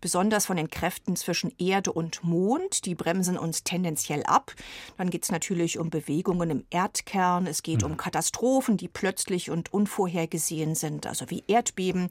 besonders 0.00 0.46
von 0.46 0.56
den 0.56 0.70
Kräften 0.70 1.16
zwischen 1.16 1.52
Erde 1.58 1.92
und 1.92 2.22
Mond. 2.22 2.84
Die 2.84 2.94
bremsen 2.94 3.36
uns 3.36 3.64
tendenziell 3.64 4.22
ab. 4.24 4.54
Dann 4.96 5.10
geht 5.10 5.24
es 5.24 5.32
natürlich 5.32 5.78
um 5.78 5.90
Bewegungen 5.90 6.50
im 6.50 6.64
Erdkern. 6.70 7.46
Es 7.46 7.62
geht 7.62 7.82
mhm. 7.82 7.92
um 7.92 7.96
Katastrophen, 7.96 8.76
die 8.76 8.88
plötzlich 8.88 9.50
und 9.50 9.72
unvorhergesehen 9.72 10.74
sind, 10.74 11.06
also 11.06 11.28
wie 11.30 11.42
Erdbeben. 11.48 12.08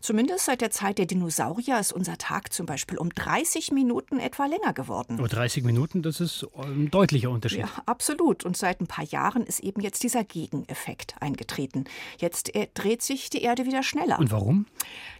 Zumindest 0.00 0.44
seit 0.44 0.60
der 0.60 0.70
Zeit 0.70 0.98
der 0.98 1.06
Dinosaurier 1.06 1.69
ist 1.78 1.92
unser 1.92 2.18
Tag 2.18 2.52
zum 2.52 2.66
Beispiel 2.66 2.98
um 2.98 3.10
30 3.10 3.70
Minuten 3.70 4.18
etwa 4.18 4.46
länger 4.46 4.72
geworden. 4.72 5.18
Aber 5.18 5.28
30 5.28 5.64
Minuten, 5.64 6.02
das 6.02 6.20
ist 6.20 6.46
ein 6.56 6.90
deutlicher 6.90 7.30
Unterschied. 7.30 7.60
Ja, 7.60 7.68
absolut. 7.86 8.44
Und 8.44 8.56
seit 8.56 8.80
ein 8.80 8.86
paar 8.86 9.04
Jahren 9.04 9.44
ist 9.44 9.60
eben 9.60 9.80
jetzt 9.80 10.02
dieser 10.02 10.24
Gegeneffekt 10.24 11.14
eingetreten. 11.20 11.84
Jetzt 12.18 12.54
äh, 12.54 12.68
dreht 12.74 13.02
sich 13.02 13.30
die 13.30 13.42
Erde 13.42 13.66
wieder 13.66 13.82
schneller. 13.82 14.18
Und 14.18 14.32
warum? 14.32 14.66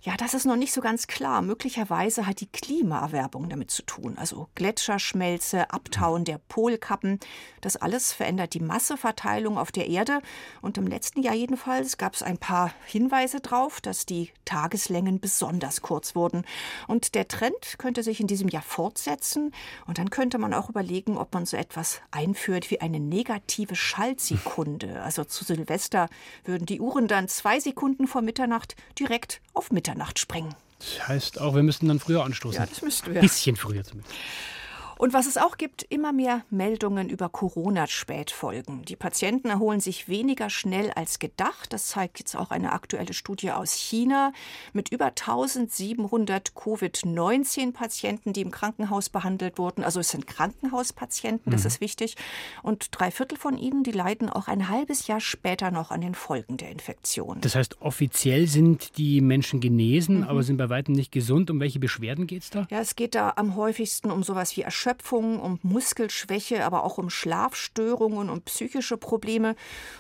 Ja, 0.02 0.16
das 0.16 0.34
ist 0.34 0.46
noch 0.46 0.56
nicht 0.56 0.72
so 0.72 0.80
ganz 0.80 1.06
klar. 1.06 1.42
Möglicherweise 1.42 2.26
hat 2.26 2.40
die 2.40 2.46
Klimaerwerbung 2.46 3.48
damit 3.48 3.70
zu 3.70 3.82
tun. 3.82 4.16
Also 4.16 4.48
Gletscherschmelze, 4.54 5.70
Abtauen 5.70 6.24
der 6.24 6.38
Polkappen. 6.48 7.20
Das 7.60 7.76
alles 7.76 8.12
verändert 8.12 8.54
die 8.54 8.60
Masseverteilung 8.60 9.58
auf 9.58 9.72
der 9.72 9.88
Erde. 9.88 10.20
Und 10.62 10.78
im 10.78 10.86
letzten 10.86 11.22
Jahr 11.22 11.34
jedenfalls 11.34 11.98
gab 11.98 12.14
es 12.14 12.22
ein 12.22 12.38
paar 12.38 12.72
Hinweise 12.86 13.40
darauf, 13.40 13.80
dass 13.80 14.06
die 14.06 14.30
Tageslängen 14.44 15.20
besonders 15.20 15.82
kurz 15.82 16.14
wurden. 16.14 16.39
Und 16.86 17.14
der 17.14 17.28
Trend 17.28 17.78
könnte 17.78 18.02
sich 18.02 18.20
in 18.20 18.26
diesem 18.26 18.48
Jahr 18.48 18.62
fortsetzen. 18.62 19.52
Und 19.86 19.98
dann 19.98 20.10
könnte 20.10 20.38
man 20.38 20.54
auch 20.54 20.68
überlegen, 20.68 21.16
ob 21.16 21.34
man 21.34 21.46
so 21.46 21.56
etwas 21.56 22.00
einführt 22.10 22.70
wie 22.70 22.80
eine 22.80 23.00
negative 23.00 23.76
Schaltsekunde. 23.76 25.00
Also 25.10 25.24
zu 25.24 25.44
Silvester 25.44 26.08
würden 26.44 26.66
die 26.66 26.78
Uhren 26.80 27.08
dann 27.08 27.26
zwei 27.26 27.58
Sekunden 27.58 28.06
vor 28.06 28.22
Mitternacht 28.22 28.76
direkt 28.98 29.40
auf 29.54 29.72
Mitternacht 29.72 30.18
springen. 30.18 30.54
Das 30.78 31.08
heißt 31.08 31.40
auch, 31.40 31.54
wir 31.54 31.62
müssten 31.62 31.88
dann 31.88 32.00
früher 32.00 32.24
anstoßen. 32.24 32.60
Ja, 32.60 32.66
das 32.66 32.82
müssten 32.82 33.12
wir. 33.12 33.20
Ein 33.20 33.26
bisschen 33.26 33.56
früher 33.56 33.82
zumindest. 33.84 34.14
Und 35.00 35.14
was 35.14 35.24
es 35.24 35.38
auch 35.38 35.56
gibt, 35.56 35.82
immer 35.84 36.12
mehr 36.12 36.44
Meldungen 36.50 37.08
über 37.08 37.30
Corona-Spätfolgen. 37.30 38.84
Die 38.84 38.96
Patienten 38.96 39.48
erholen 39.48 39.80
sich 39.80 40.10
weniger 40.10 40.50
schnell 40.50 40.90
als 40.90 41.18
gedacht. 41.18 41.72
Das 41.72 41.86
zeigt 41.86 42.18
jetzt 42.18 42.36
auch 42.36 42.50
eine 42.50 42.72
aktuelle 42.72 43.14
Studie 43.14 43.50
aus 43.50 43.72
China 43.72 44.34
mit 44.74 44.92
über 44.92 45.06
1700 45.06 46.54
Covid-19-Patienten, 46.54 48.34
die 48.34 48.42
im 48.42 48.50
Krankenhaus 48.50 49.08
behandelt 49.08 49.56
wurden. 49.56 49.84
Also 49.84 50.00
es 50.00 50.10
sind 50.10 50.26
Krankenhauspatienten, 50.26 51.50
das 51.50 51.62
mhm. 51.62 51.68
ist 51.68 51.80
wichtig. 51.80 52.16
Und 52.62 52.88
drei 52.90 53.10
Viertel 53.10 53.38
von 53.38 53.56
ihnen, 53.56 53.84
die 53.84 53.92
leiden 53.92 54.28
auch 54.28 54.48
ein 54.48 54.68
halbes 54.68 55.06
Jahr 55.06 55.20
später 55.20 55.70
noch 55.70 55.92
an 55.92 56.02
den 56.02 56.14
Folgen 56.14 56.58
der 56.58 56.70
Infektion. 56.70 57.40
Das 57.40 57.54
heißt, 57.54 57.80
offiziell 57.80 58.48
sind 58.48 58.98
die 58.98 59.22
Menschen 59.22 59.60
genesen, 59.60 60.18
mhm. 60.18 60.24
aber 60.24 60.42
sind 60.42 60.58
bei 60.58 60.68
weitem 60.68 60.94
nicht 60.94 61.10
gesund. 61.10 61.50
Um 61.50 61.58
welche 61.58 61.78
Beschwerden 61.78 62.26
geht 62.26 62.42
es 62.42 62.50
da? 62.50 62.66
Ja, 62.68 62.80
es 62.80 62.96
geht 62.96 63.14
da 63.14 63.32
am 63.36 63.56
häufigsten 63.56 64.10
um 64.10 64.22
sowas 64.22 64.54
wie 64.58 64.60
Erschöpfung 64.60 64.89
Erschöpfung, 64.90 65.38
um 65.38 65.60
Muskelschwäche, 65.62 66.64
aber 66.64 66.82
auch 66.82 66.98
um 66.98 67.10
Schlafstörungen 67.10 68.28
und 68.28 68.44
psychische 68.46 68.96
Probleme. 68.96 69.54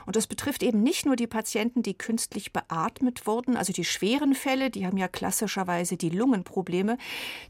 Und 0.04 0.16
das 0.16 0.26
betrifft 0.26 0.64
eben 0.64 0.82
nicht 0.82 1.06
nur 1.06 1.14
die 1.14 1.28
Patienten, 1.28 1.82
die 1.82 1.94
künstlich 1.94 2.52
beatmet 2.52 3.24
wurden, 3.26 3.56
also 3.56 3.72
die 3.72 3.84
schweren 3.84 4.34
Fälle, 4.34 4.68
die 4.70 4.86
haben 4.86 4.96
ja 4.96 5.06
klassischerweise 5.06 5.96
die 5.96 6.10
Lungenprobleme. 6.10 6.98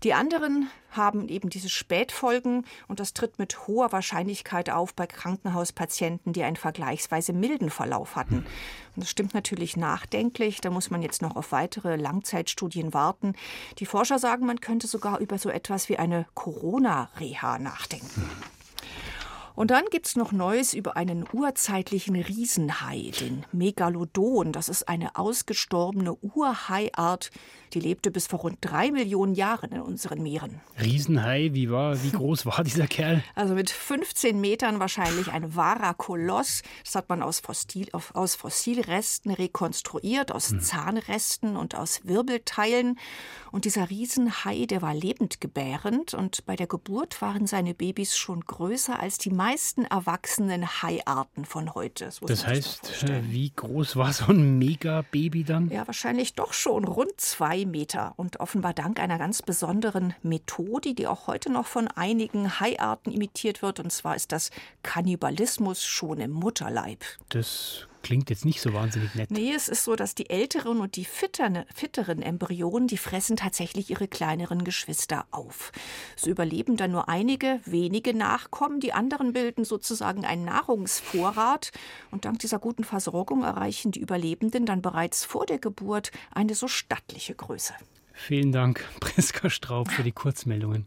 Die 0.02 0.12
anderen 0.12 0.68
haben 0.90 1.28
eben 1.28 1.50
diese 1.50 1.68
Spätfolgen 1.68 2.64
und 2.88 3.00
das 3.00 3.14
tritt 3.14 3.38
mit 3.38 3.66
hoher 3.66 3.92
Wahrscheinlichkeit 3.92 4.70
auf 4.70 4.94
bei 4.94 5.06
Krankenhauspatienten, 5.06 6.32
die 6.32 6.42
einen 6.42 6.56
vergleichsweise 6.56 7.32
milden 7.32 7.70
Verlauf 7.70 8.16
hatten. 8.16 8.46
Und 8.96 9.04
das 9.04 9.10
stimmt 9.10 9.34
natürlich 9.34 9.76
nachdenklich. 9.76 10.60
Da 10.60 10.70
muss 10.70 10.90
man 10.90 11.02
jetzt 11.02 11.22
noch 11.22 11.36
auf 11.36 11.52
weitere 11.52 11.96
Langzeitstudien 11.96 12.92
warten. 12.92 13.34
Die 13.78 13.86
Forscher 13.86 14.18
sagen, 14.18 14.46
man 14.46 14.60
könnte 14.60 14.86
sogar 14.86 15.18
über 15.20 15.38
so 15.38 15.48
etwas 15.50 15.88
wie 15.88 15.96
eine 15.96 16.26
Corona-Reha 16.34 17.58
nachdenken. 17.58 18.28
Und 19.60 19.70
dann 19.70 19.84
gibt 19.90 20.06
es 20.06 20.16
noch 20.16 20.32
Neues 20.32 20.72
über 20.72 20.96
einen 20.96 21.26
urzeitlichen 21.32 22.16
Riesenhai, 22.16 23.12
den 23.20 23.44
Megalodon. 23.52 24.52
Das 24.52 24.70
ist 24.70 24.88
eine 24.88 25.16
ausgestorbene 25.16 26.14
Urhaiart, 26.14 27.30
die 27.74 27.80
lebte 27.80 28.10
bis 28.10 28.26
vor 28.26 28.40
rund 28.40 28.58
drei 28.60 28.90
Millionen 28.90 29.34
Jahren 29.34 29.72
in 29.72 29.80
unseren 29.80 30.22
Meeren. 30.22 30.60
Riesenhai, 30.80 31.50
wie, 31.52 31.70
war, 31.70 32.02
wie 32.02 32.10
groß 32.10 32.46
war 32.46 32.62
dieser 32.64 32.86
Kerl? 32.86 33.22
Also 33.34 33.54
mit 33.54 33.70
15 33.70 34.40
Metern 34.40 34.80
wahrscheinlich 34.80 35.32
ein 35.32 35.54
wahrer 35.54 35.94
Koloss. 35.94 36.62
Das 36.84 36.94
hat 36.94 37.08
man 37.08 37.22
aus, 37.22 37.40
Fossil, 37.40 37.88
aus 37.92 38.34
Fossilresten 38.34 39.30
rekonstruiert, 39.30 40.32
aus 40.32 40.50
hm. 40.50 40.60
Zahnresten 40.60 41.56
und 41.56 41.74
aus 41.74 42.00
Wirbelteilen. 42.04 42.98
Und 43.52 43.64
dieser 43.64 43.90
Riesenhai, 43.90 44.66
der 44.66 44.82
war 44.82 44.94
lebendgebärend 44.94 46.14
und 46.14 46.46
bei 46.46 46.56
der 46.56 46.66
Geburt 46.66 47.20
waren 47.22 47.46
seine 47.46 47.74
Babys 47.74 48.16
schon 48.16 48.40
größer 48.40 48.98
als 48.98 49.18
die 49.18 49.30
meisten 49.30 49.84
erwachsenen 49.84 50.82
Haiarten 50.82 51.44
von 51.44 51.74
heute. 51.74 52.06
Das, 52.06 52.20
das 52.20 52.46
heißt, 52.46 53.06
wie 53.30 53.50
groß 53.50 53.96
war 53.96 54.12
so 54.12 54.26
ein 54.26 54.58
Mega-Baby 54.58 55.44
dann? 55.44 55.70
Ja, 55.70 55.86
wahrscheinlich 55.86 56.34
doch 56.34 56.52
schon 56.52 56.84
rund 56.84 57.20
zwei 57.20 57.59
drei 57.60 57.66
Meter 57.66 58.14
und 58.16 58.40
offenbar 58.40 58.74
dank 58.74 59.00
einer 59.00 59.18
ganz 59.18 59.42
besonderen 59.42 60.14
Methode, 60.22 60.94
die 60.94 61.06
auch 61.06 61.26
heute 61.26 61.50
noch 61.50 61.66
von 61.66 61.88
einigen 61.88 62.60
Haiarten 62.60 63.12
imitiert 63.12 63.62
wird. 63.62 63.80
Und 63.80 63.90
zwar 63.92 64.16
ist 64.16 64.32
das 64.32 64.50
Kannibalismus 64.82 65.84
schon 65.84 66.20
im 66.20 66.30
Mutterleib. 66.30 67.04
Das 67.28 67.86
klingt 68.02 68.30
jetzt 68.30 68.44
nicht 68.44 68.60
so 68.60 68.72
wahnsinnig 68.72 69.14
nett. 69.14 69.30
Nee, 69.30 69.52
es 69.54 69.68
ist 69.68 69.84
so, 69.84 69.96
dass 69.96 70.14
die 70.14 70.30
älteren 70.30 70.80
und 70.80 70.96
die 70.96 71.04
fitteren, 71.04 71.64
fitteren 71.74 72.22
Embryonen, 72.22 72.88
die 72.88 72.96
fressen 72.96 73.36
tatsächlich 73.36 73.90
ihre 73.90 74.08
kleineren 74.08 74.64
Geschwister 74.64 75.26
auf. 75.30 75.72
So 76.16 76.30
überleben 76.30 76.76
dann 76.76 76.92
nur 76.92 77.08
einige 77.08 77.60
wenige 77.64 78.14
Nachkommen. 78.14 78.80
Die 78.80 78.92
anderen 78.92 79.32
bilden 79.32 79.64
sozusagen 79.64 80.24
einen 80.24 80.44
Nahrungsvorrat. 80.44 81.72
Und 82.10 82.24
dank 82.24 82.38
dieser 82.38 82.58
guten 82.58 82.84
Versorgung 82.84 83.42
erreichen 83.42 83.92
die 83.92 84.00
Überlebenden 84.00 84.66
dann 84.66 84.82
bereits 84.82 85.24
vor 85.24 85.46
der 85.46 85.58
Geburt 85.58 86.10
eine 86.32 86.54
so 86.54 86.68
stattliche 86.68 87.34
Größe. 87.34 87.74
Vielen 88.12 88.52
Dank, 88.52 88.86
Priska 89.00 89.50
Straub, 89.50 89.90
für 89.90 90.02
die 90.02 90.12
Kurzmeldungen. 90.12 90.86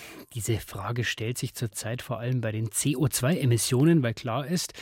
Diese 0.33 0.59
Frage 0.59 1.03
stellt 1.03 1.37
sich 1.37 1.53
zurzeit 1.55 2.01
vor 2.01 2.19
allem 2.19 2.39
bei 2.39 2.53
den 2.53 2.69
CO2-Emissionen, 2.69 4.01
weil 4.01 4.13
klar 4.13 4.47
ist, 4.47 4.73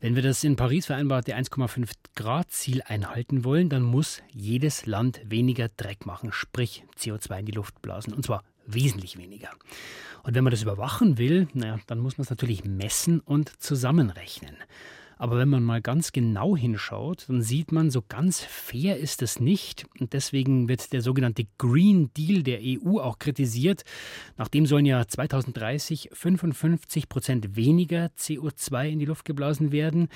wenn 0.00 0.14
wir 0.14 0.22
das 0.22 0.44
in 0.44 0.54
Paris 0.54 0.86
vereinbarte 0.86 1.34
1,5 1.36 1.90
Grad 2.14 2.52
Ziel 2.52 2.82
einhalten 2.82 3.42
wollen, 3.42 3.68
dann 3.68 3.82
muss 3.82 4.22
jedes 4.28 4.86
Land 4.86 5.20
weniger 5.24 5.68
Dreck 5.68 6.06
machen, 6.06 6.30
sprich 6.30 6.84
CO2 6.96 7.40
in 7.40 7.46
die 7.46 7.52
Luft 7.52 7.82
blasen, 7.82 8.12
und 8.12 8.24
zwar 8.24 8.44
wesentlich 8.66 9.18
weniger. 9.18 9.50
Und 10.22 10.36
wenn 10.36 10.44
man 10.44 10.52
das 10.52 10.62
überwachen 10.62 11.18
will, 11.18 11.48
naja, 11.52 11.80
dann 11.88 11.98
muss 11.98 12.16
man 12.16 12.22
es 12.22 12.30
natürlich 12.30 12.64
messen 12.64 13.18
und 13.18 13.60
zusammenrechnen. 13.60 14.56
Aber 15.22 15.38
wenn 15.38 15.48
man 15.48 15.62
mal 15.62 15.80
ganz 15.80 16.10
genau 16.10 16.56
hinschaut, 16.56 17.26
dann 17.28 17.42
sieht 17.42 17.70
man, 17.70 17.92
so 17.92 18.02
ganz 18.02 18.40
fair 18.40 18.98
ist 18.98 19.22
es 19.22 19.38
nicht. 19.38 19.86
Und 20.00 20.14
deswegen 20.14 20.66
wird 20.66 20.92
der 20.92 21.00
sogenannte 21.00 21.46
Green 21.58 22.10
Deal 22.12 22.42
der 22.42 22.58
EU 22.60 22.98
auch 22.98 23.20
kritisiert. 23.20 23.84
Nachdem 24.36 24.66
sollen 24.66 24.84
ja 24.84 25.06
2030 25.06 26.10
55 26.12 27.08
Prozent 27.08 27.54
weniger 27.54 28.06
CO2 28.18 28.88
in 28.88 28.98
die 28.98 29.04
Luft 29.04 29.24
geblasen 29.24 29.70
werden. 29.70 30.08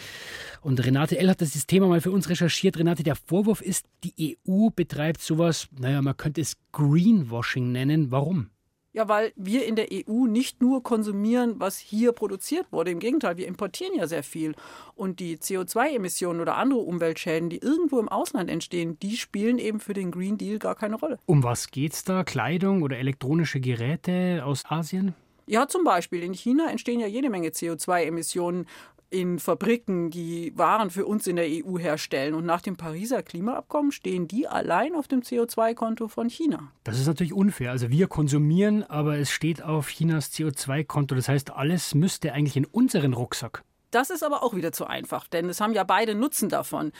Und 0.60 0.84
Renate 0.84 1.16
L. 1.18 1.30
hat 1.30 1.40
das 1.40 1.66
Thema 1.68 1.86
mal 1.86 2.00
für 2.00 2.10
uns 2.10 2.28
recherchiert. 2.28 2.76
Renate, 2.76 3.04
der 3.04 3.14
Vorwurf 3.14 3.60
ist, 3.60 3.86
die 4.02 4.36
EU 4.48 4.70
betreibt 4.74 5.20
sowas, 5.20 5.68
naja, 5.78 6.02
man 6.02 6.16
könnte 6.16 6.40
es 6.40 6.56
Greenwashing 6.72 7.70
nennen. 7.70 8.10
Warum? 8.10 8.50
Ja, 8.96 9.08
weil 9.08 9.34
wir 9.36 9.66
in 9.66 9.76
der 9.76 9.88
EU 9.92 10.24
nicht 10.24 10.62
nur 10.62 10.82
konsumieren, 10.82 11.60
was 11.60 11.76
hier 11.76 12.12
produziert 12.12 12.66
wurde. 12.72 12.92
Im 12.92 12.98
Gegenteil, 12.98 13.36
wir 13.36 13.46
importieren 13.46 13.94
ja 13.94 14.06
sehr 14.06 14.22
viel. 14.22 14.54
Und 14.94 15.20
die 15.20 15.36
CO2-Emissionen 15.36 16.40
oder 16.40 16.56
andere 16.56 16.78
Umweltschäden, 16.80 17.50
die 17.50 17.58
irgendwo 17.58 18.00
im 18.00 18.08
Ausland 18.08 18.48
entstehen, 18.48 18.98
die 19.00 19.18
spielen 19.18 19.58
eben 19.58 19.80
für 19.80 19.92
den 19.92 20.10
Green 20.10 20.38
Deal 20.38 20.58
gar 20.58 20.74
keine 20.74 20.96
Rolle. 20.96 21.18
Um 21.26 21.42
was 21.42 21.70
geht's 21.70 22.04
da? 22.04 22.24
Kleidung 22.24 22.82
oder 22.82 22.96
elektronische 22.96 23.60
Geräte 23.60 24.42
aus 24.46 24.64
Asien? 24.64 25.14
Ja, 25.46 25.68
zum 25.68 25.84
Beispiel. 25.84 26.22
In 26.22 26.32
China 26.32 26.70
entstehen 26.70 26.98
ja 26.98 27.06
jede 27.06 27.28
Menge 27.28 27.50
CO2-Emissionen 27.50 28.66
in 29.10 29.38
Fabriken, 29.38 30.10
die 30.10 30.52
Waren 30.56 30.90
für 30.90 31.06
uns 31.06 31.26
in 31.26 31.36
der 31.36 31.46
EU 31.46 31.78
herstellen. 31.78 32.34
Und 32.34 32.44
nach 32.44 32.60
dem 32.60 32.76
Pariser 32.76 33.22
Klimaabkommen 33.22 33.92
stehen 33.92 34.28
die 34.28 34.48
allein 34.48 34.94
auf 34.94 35.08
dem 35.08 35.20
CO2-Konto 35.20 36.08
von 36.08 36.28
China. 36.28 36.72
Das 36.84 36.98
ist 36.98 37.06
natürlich 37.06 37.32
unfair. 37.32 37.70
Also 37.70 37.90
wir 37.90 38.08
konsumieren, 38.08 38.82
aber 38.82 39.18
es 39.18 39.30
steht 39.30 39.62
auf 39.62 39.88
Chinas 39.88 40.32
CO2-Konto. 40.32 41.14
Das 41.14 41.28
heißt, 41.28 41.52
alles 41.52 41.94
müsste 41.94 42.32
eigentlich 42.32 42.56
in 42.56 42.64
unseren 42.64 43.12
Rucksack. 43.12 43.62
Das 43.90 44.10
ist 44.10 44.22
aber 44.24 44.42
auch 44.42 44.54
wieder 44.54 44.72
zu 44.72 44.86
einfach, 44.86 45.28
denn 45.28 45.48
es 45.48 45.60
haben 45.60 45.72
ja 45.72 45.84
beide 45.84 46.14
Nutzen 46.14 46.48
davon. 46.48 46.92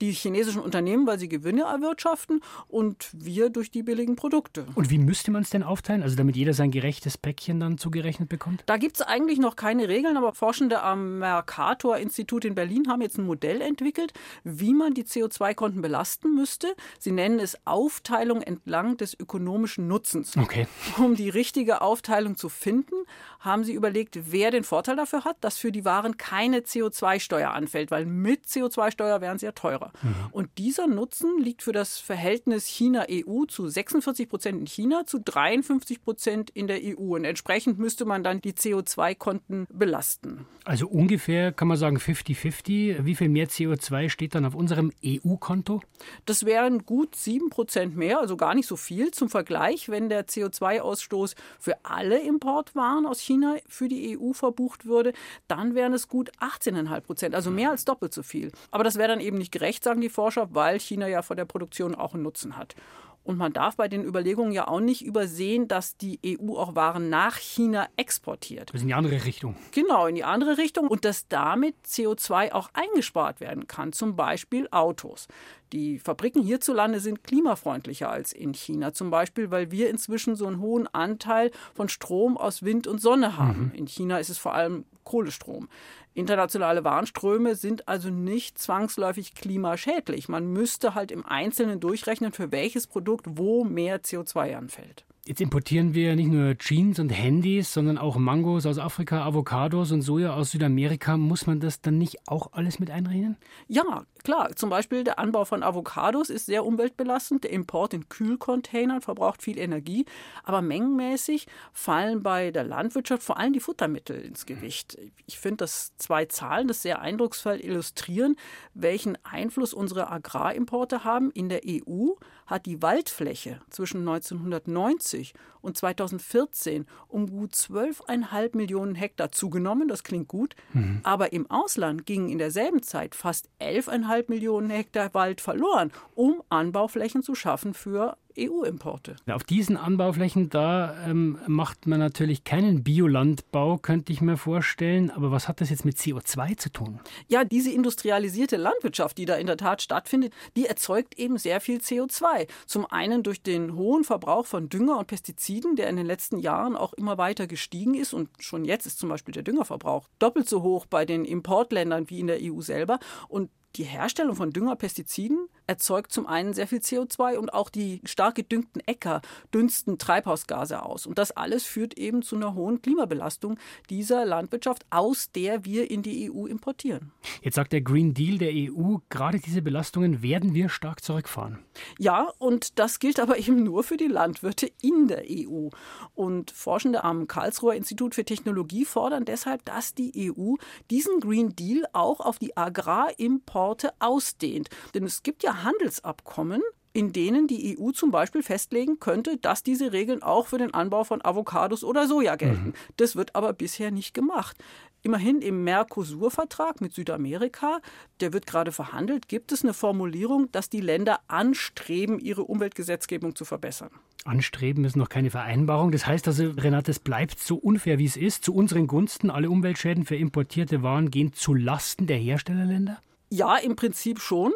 Die 0.00 0.10
chinesischen 0.10 0.60
Unternehmen, 0.60 1.06
weil 1.06 1.18
sie 1.18 1.28
Gewinne 1.28 1.62
erwirtschaften 1.62 2.40
und 2.68 3.08
wir 3.12 3.50
durch 3.50 3.70
die 3.70 3.82
billigen 3.82 4.16
Produkte. 4.16 4.66
Und 4.74 4.90
wie 4.90 4.98
müsste 4.98 5.30
man 5.30 5.42
es 5.42 5.50
denn 5.50 5.62
aufteilen, 5.62 6.02
also 6.02 6.16
damit 6.16 6.36
jeder 6.36 6.52
sein 6.52 6.72
gerechtes 6.72 7.16
Päckchen 7.16 7.60
dann 7.60 7.78
zugerechnet 7.78 8.28
bekommt? 8.28 8.64
Da 8.66 8.76
gibt 8.76 8.96
es 8.96 9.02
eigentlich 9.02 9.38
noch 9.38 9.54
keine 9.54 9.88
Regeln, 9.88 10.16
aber 10.16 10.34
Forschende 10.34 10.82
am 10.82 11.20
Mercator-Institut 11.20 12.44
in 12.44 12.56
Berlin 12.56 12.88
haben 12.88 13.02
jetzt 13.02 13.18
ein 13.18 13.24
Modell 13.24 13.60
entwickelt, 13.60 14.12
wie 14.42 14.74
man 14.74 14.94
die 14.94 15.04
CO2-Konten 15.04 15.80
belasten 15.80 16.34
müsste. 16.34 16.74
Sie 16.98 17.12
nennen 17.12 17.38
es 17.38 17.56
Aufteilung 17.64 18.42
entlang 18.42 18.96
des 18.96 19.18
ökonomischen 19.18 19.86
Nutzens. 19.86 20.36
Okay. 20.36 20.66
Um 20.98 21.14
die 21.14 21.28
richtige 21.28 21.82
Aufteilung 21.82 22.36
zu 22.36 22.48
finden, 22.48 22.96
haben 23.40 23.62
sie 23.62 23.72
überlegt, 23.72 24.18
wer 24.32 24.50
den 24.50 24.64
Vorteil 24.64 24.96
dafür 24.96 25.24
hat, 25.24 25.36
dass 25.40 25.58
für 25.58 25.70
die 25.70 25.84
Waren 25.84 26.16
keine 26.16 26.31
keine 26.32 26.60
CO2-Steuer 26.60 27.50
anfällt, 27.50 27.90
weil 27.90 28.06
mit 28.06 28.46
CO2-Steuer 28.46 29.20
wären 29.20 29.38
sie 29.38 29.44
ja 29.44 29.52
teurer. 29.52 29.92
Mhm. 30.00 30.14
Und 30.30 30.48
dieser 30.56 30.86
Nutzen 30.86 31.38
liegt 31.38 31.62
für 31.62 31.72
das 31.72 31.98
Verhältnis 31.98 32.64
China-EU 32.64 33.44
zu 33.44 33.68
46 33.68 34.30
Prozent 34.30 34.58
in 34.58 34.66
China 34.66 35.04
zu 35.04 35.18
53 35.18 36.02
Prozent 36.02 36.48
in 36.48 36.68
der 36.68 36.78
EU. 36.82 37.16
Und 37.16 37.26
entsprechend 37.26 37.78
müsste 37.78 38.06
man 38.06 38.24
dann 38.24 38.40
die 38.40 38.54
CO2-Konten 38.54 39.66
belasten. 39.70 40.46
Also 40.64 40.88
ungefähr 40.88 41.52
kann 41.52 41.68
man 41.68 41.76
sagen 41.76 41.98
50-50. 41.98 43.04
Wie 43.04 43.14
viel 43.14 43.28
mehr 43.28 43.48
CO2 43.48 44.08
steht 44.08 44.34
dann 44.34 44.46
auf 44.46 44.54
unserem 44.54 44.90
EU-Konto? 45.04 45.82
Das 46.24 46.46
wären 46.46 46.86
gut 46.86 47.14
7 47.14 47.50
Prozent 47.50 47.94
mehr, 47.94 48.20
also 48.20 48.38
gar 48.38 48.54
nicht 48.54 48.68
so 48.68 48.76
viel. 48.76 49.10
Zum 49.10 49.28
Vergleich, 49.28 49.90
wenn 49.90 50.08
der 50.08 50.26
CO2-Ausstoß 50.26 51.34
für 51.58 51.84
alle 51.84 52.22
Importwaren 52.22 53.04
aus 53.04 53.20
China 53.20 53.56
für 53.66 53.88
die 53.88 54.16
EU 54.18 54.32
verbucht 54.32 54.86
würde, 54.86 55.12
dann 55.46 55.74
wären 55.74 55.92
es 55.92 56.08
gut 56.08 56.21
gut 56.22 56.30
18,5 56.38 57.00
Prozent, 57.00 57.34
also 57.34 57.50
mehr 57.50 57.70
als 57.70 57.84
doppelt 57.84 58.14
so 58.14 58.22
viel. 58.22 58.52
Aber 58.70 58.84
das 58.84 58.96
wäre 58.96 59.08
dann 59.08 59.20
eben 59.20 59.38
nicht 59.38 59.52
gerecht, 59.52 59.82
sagen 59.82 60.00
die 60.00 60.08
Forscher, 60.08 60.54
weil 60.54 60.78
China 60.78 61.08
ja 61.08 61.22
vor 61.22 61.36
der 61.36 61.44
Produktion 61.44 61.94
auch 61.94 62.14
einen 62.14 62.22
Nutzen 62.22 62.56
hat. 62.56 62.76
Und 63.24 63.38
man 63.38 63.52
darf 63.52 63.76
bei 63.76 63.86
den 63.86 64.04
Überlegungen 64.04 64.50
ja 64.50 64.66
auch 64.66 64.80
nicht 64.80 65.04
übersehen, 65.04 65.68
dass 65.68 65.96
die 65.96 66.18
EU 66.26 66.56
auch 66.56 66.74
Waren 66.74 67.08
nach 67.08 67.36
China 67.36 67.86
exportiert. 67.96 68.70
Das 68.70 68.76
ist 68.76 68.82
in 68.82 68.88
die 68.88 68.94
andere 68.94 69.24
Richtung. 69.24 69.54
Genau, 69.70 70.06
in 70.06 70.16
die 70.16 70.24
andere 70.24 70.58
Richtung. 70.58 70.88
Und 70.88 71.04
dass 71.04 71.28
damit 71.28 71.76
CO2 71.86 72.52
auch 72.52 72.70
eingespart 72.72 73.40
werden 73.40 73.68
kann, 73.68 73.92
zum 73.92 74.16
Beispiel 74.16 74.66
Autos. 74.72 75.28
Die 75.72 76.00
Fabriken 76.00 76.42
hierzulande 76.42 76.98
sind 76.98 77.22
klimafreundlicher 77.22 78.10
als 78.10 78.32
in 78.32 78.54
China, 78.54 78.92
zum 78.92 79.10
Beispiel, 79.10 79.52
weil 79.52 79.70
wir 79.70 79.88
inzwischen 79.88 80.34
so 80.34 80.46
einen 80.46 80.60
hohen 80.60 80.88
Anteil 80.88 81.52
von 81.74 81.88
Strom 81.88 82.36
aus 82.36 82.64
Wind 82.64 82.88
und 82.88 83.00
Sonne 83.00 83.38
haben. 83.38 83.70
Mhm. 83.72 83.78
In 83.78 83.86
China 83.86 84.18
ist 84.18 84.30
es 84.30 84.38
vor 84.38 84.52
allem 84.52 84.84
Kohlestrom. 85.04 85.68
Internationale 86.14 86.84
Warnströme 86.84 87.54
sind 87.54 87.88
also 87.88 88.10
nicht 88.10 88.58
zwangsläufig 88.58 89.34
klimaschädlich. 89.34 90.28
Man 90.28 90.46
müsste 90.46 90.94
halt 90.94 91.10
im 91.10 91.24
Einzelnen 91.24 91.80
durchrechnen, 91.80 92.32
für 92.32 92.52
welches 92.52 92.86
Produkt 92.86 93.26
wo 93.30 93.64
mehr 93.64 94.02
CO2 94.02 94.56
anfällt. 94.56 95.06
Jetzt 95.24 95.40
importieren 95.40 95.94
wir 95.94 96.16
nicht 96.16 96.32
nur 96.32 96.58
Jeans 96.58 96.98
und 96.98 97.10
Handys, 97.10 97.72
sondern 97.72 97.96
auch 97.96 98.16
Mangos 98.16 98.66
aus 98.66 98.78
Afrika, 98.78 99.24
Avocados 99.24 99.92
und 99.92 100.02
Soja 100.02 100.34
aus 100.34 100.50
Südamerika. 100.50 101.16
Muss 101.16 101.46
man 101.46 101.60
das 101.60 101.80
dann 101.80 101.96
nicht 101.96 102.26
auch 102.26 102.52
alles 102.54 102.80
mit 102.80 102.90
einrechnen? 102.90 103.36
Ja, 103.68 104.04
klar. 104.24 104.50
Zum 104.56 104.68
Beispiel 104.68 105.04
der 105.04 105.20
Anbau 105.20 105.44
von 105.44 105.62
Avocados 105.62 106.28
ist 106.28 106.46
sehr 106.46 106.66
umweltbelastend. 106.66 107.44
Der 107.44 107.52
Import 107.52 107.94
in 107.94 108.08
Kühlcontainern 108.08 109.00
verbraucht 109.00 109.44
viel 109.44 109.60
Energie. 109.60 110.06
Aber 110.42 110.60
mengenmäßig 110.60 111.46
fallen 111.72 112.24
bei 112.24 112.50
der 112.50 112.64
Landwirtschaft 112.64 113.22
vor 113.22 113.38
allem 113.38 113.52
die 113.52 113.60
Futtermittel 113.60 114.20
ins 114.22 114.44
Gewicht. 114.44 114.98
Ich 115.28 115.38
finde, 115.38 115.58
dass 115.58 115.96
zwei 115.98 116.24
Zahlen 116.24 116.66
das 116.66 116.82
sehr 116.82 117.00
eindrucksvoll 117.00 117.60
illustrieren, 117.60 118.34
welchen 118.74 119.16
Einfluss 119.22 119.72
unsere 119.72 120.10
Agrarimporte 120.10 121.04
haben. 121.04 121.30
In 121.30 121.48
der 121.48 121.60
EU 121.64 122.14
hat 122.52 122.66
die 122.66 122.82
Waldfläche 122.82 123.60
zwischen 123.70 124.00
1990 124.00 125.32
und 125.62 125.76
2014 125.76 126.86
um 127.08 127.30
gut 127.30 127.54
12,5 127.54 128.56
Millionen 128.56 128.94
Hektar 128.94 129.32
zugenommen. 129.32 129.88
Das 129.88 130.04
klingt 130.04 130.28
gut. 130.28 130.54
Mhm. 130.74 131.00
Aber 131.02 131.32
im 131.32 131.50
Ausland 131.50 132.04
gingen 132.04 132.28
in 132.28 132.38
derselben 132.38 132.82
Zeit 132.82 133.14
fast 133.14 133.48
11,5 133.60 134.24
Millionen 134.28 134.68
Hektar 134.68 135.14
Wald 135.14 135.40
verloren, 135.40 135.92
um 136.14 136.42
Anbauflächen 136.50 137.22
zu 137.22 137.34
schaffen 137.34 137.72
für 137.72 138.18
EU-Importe. 138.38 139.16
Auf 139.30 139.44
diesen 139.44 139.76
Anbauflächen, 139.76 140.50
da 140.50 140.94
ähm, 141.06 141.38
macht 141.46 141.86
man 141.86 141.98
natürlich 141.98 142.44
keinen 142.44 142.82
Biolandbau, 142.82 143.78
könnte 143.78 144.12
ich 144.12 144.20
mir 144.20 144.36
vorstellen. 144.36 145.10
Aber 145.10 145.30
was 145.30 145.48
hat 145.48 145.60
das 145.60 145.70
jetzt 145.70 145.84
mit 145.84 145.96
CO2 145.96 146.56
zu 146.56 146.70
tun? 146.70 147.00
Ja, 147.28 147.44
diese 147.44 147.70
industrialisierte 147.70 148.56
Landwirtschaft, 148.56 149.18
die 149.18 149.24
da 149.24 149.36
in 149.36 149.46
der 149.46 149.56
Tat 149.56 149.82
stattfindet, 149.82 150.32
die 150.56 150.66
erzeugt 150.66 151.18
eben 151.18 151.38
sehr 151.38 151.60
viel 151.60 151.78
CO2. 151.78 152.48
Zum 152.66 152.86
einen 152.86 153.22
durch 153.22 153.42
den 153.42 153.76
hohen 153.76 154.04
Verbrauch 154.04 154.46
von 154.46 154.68
Dünger 154.68 154.98
und 154.98 155.06
Pestiziden, 155.06 155.76
der 155.76 155.88
in 155.88 155.96
den 155.96 156.06
letzten 156.06 156.38
Jahren 156.38 156.76
auch 156.76 156.92
immer 156.92 157.18
weiter 157.18 157.46
gestiegen 157.46 157.94
ist. 157.94 158.14
Und 158.14 158.30
schon 158.38 158.64
jetzt 158.64 158.86
ist 158.86 158.98
zum 158.98 159.08
Beispiel 159.08 159.32
der 159.32 159.42
Düngerverbrauch 159.42 160.08
doppelt 160.18 160.48
so 160.48 160.62
hoch 160.62 160.86
bei 160.86 161.04
den 161.04 161.24
Importländern 161.24 162.10
wie 162.10 162.20
in 162.20 162.26
der 162.26 162.38
EU 162.40 162.60
selber. 162.60 162.98
Und 163.28 163.50
die 163.76 163.84
Herstellung 163.84 164.36
von 164.36 164.50
Düngerpestiziden 164.50 165.48
erzeugt 165.66 166.12
zum 166.12 166.26
einen 166.26 166.52
sehr 166.52 166.66
viel 166.66 166.80
CO2 166.80 167.36
und 167.38 167.54
auch 167.54 167.70
die 167.70 168.00
stark 168.04 168.34
gedüngten 168.34 168.80
Äcker 168.86 169.22
dünsten 169.54 169.96
Treibhausgase 169.96 170.82
aus. 170.82 171.06
Und 171.06 171.18
das 171.18 171.30
alles 171.30 171.64
führt 171.64 171.96
eben 171.96 172.22
zu 172.22 172.36
einer 172.36 172.54
hohen 172.54 172.82
Klimabelastung 172.82 173.58
dieser 173.88 174.26
Landwirtschaft, 174.26 174.84
aus 174.90 175.30
der 175.32 175.64
wir 175.64 175.90
in 175.90 176.02
die 176.02 176.30
EU 176.30 176.46
importieren. 176.46 177.12
Jetzt 177.40 177.54
sagt 177.54 177.72
der 177.72 177.80
Green 177.80 178.12
Deal 178.12 178.38
der 178.38 178.52
EU, 178.52 178.96
gerade 179.08 179.38
diese 179.38 179.62
Belastungen 179.62 180.22
werden 180.22 180.52
wir 180.52 180.68
stark 180.68 181.02
zurückfahren. 181.02 181.58
Ja, 181.98 182.30
und 182.38 182.78
das 182.78 182.98
gilt 182.98 183.20
aber 183.20 183.38
eben 183.38 183.62
nur 183.62 183.84
für 183.84 183.96
die 183.96 184.08
Landwirte 184.08 184.70
in 184.82 185.08
der 185.08 185.24
EU. 185.30 185.68
Und 186.14 186.50
Forschende 186.50 187.04
am 187.04 187.26
Karlsruher 187.26 187.74
Institut 187.74 188.14
für 188.14 188.24
Technologie 188.24 188.84
fordern 188.84 189.24
deshalb, 189.24 189.64
dass 189.64 189.94
die 189.94 190.32
EU 190.36 190.56
diesen 190.90 191.20
Green 191.20 191.56
Deal 191.56 191.86
auch 191.92 192.20
auf 192.20 192.38
die 192.38 192.56
Agrarimporte 192.56 193.61
ausdehnt. 193.98 194.68
Denn 194.94 195.04
es 195.04 195.22
gibt 195.22 195.42
ja 195.42 195.62
Handelsabkommen, 195.62 196.62
in 196.92 197.12
denen 197.12 197.46
die 197.46 197.78
EU 197.78 197.90
zum 197.90 198.10
Beispiel 198.10 198.42
festlegen 198.42 199.00
könnte, 199.00 199.38
dass 199.38 199.62
diese 199.62 199.92
Regeln 199.92 200.22
auch 200.22 200.46
für 200.46 200.58
den 200.58 200.74
Anbau 200.74 201.04
von 201.04 201.24
Avocados 201.24 201.84
oder 201.84 202.06
Soja 202.06 202.36
gelten. 202.36 202.68
Mhm. 202.68 202.74
Das 202.96 203.16
wird 203.16 203.34
aber 203.34 203.52
bisher 203.52 203.90
nicht 203.90 204.12
gemacht. 204.14 204.56
Immerhin 205.04 205.40
im 205.40 205.64
Mercosur-Vertrag 205.64 206.80
mit 206.80 206.92
Südamerika, 206.92 207.80
der 208.20 208.32
wird 208.32 208.46
gerade 208.46 208.70
verhandelt, 208.70 209.26
gibt 209.26 209.50
es 209.50 209.64
eine 209.64 209.74
Formulierung, 209.74 210.52
dass 210.52 210.70
die 210.70 210.80
Länder 210.80 211.20
anstreben, 211.26 212.20
ihre 212.20 212.44
Umweltgesetzgebung 212.44 213.34
zu 213.34 213.44
verbessern. 213.44 213.90
Anstreben 214.24 214.84
ist 214.84 214.94
noch 214.94 215.08
keine 215.08 215.30
Vereinbarung. 215.30 215.90
Das 215.90 216.06
heißt 216.06 216.28
also, 216.28 216.50
Renate, 216.50 216.92
es 216.92 217.00
bleibt 217.00 217.40
so 217.40 217.56
unfair, 217.56 217.98
wie 217.98 218.04
es 218.04 218.16
ist, 218.16 218.44
zu 218.44 218.54
unseren 218.54 218.86
Gunsten. 218.86 219.30
Alle 219.30 219.50
Umweltschäden 219.50 220.04
für 220.04 220.14
importierte 220.14 220.84
Waren 220.84 221.10
gehen 221.10 221.32
zu 221.32 221.54
Lasten 221.54 222.06
der 222.06 222.18
Herstellerländer? 222.18 223.00
Ja, 223.32 223.56
im 223.56 223.76
Prinzip 223.76 224.20
schon 224.20 224.52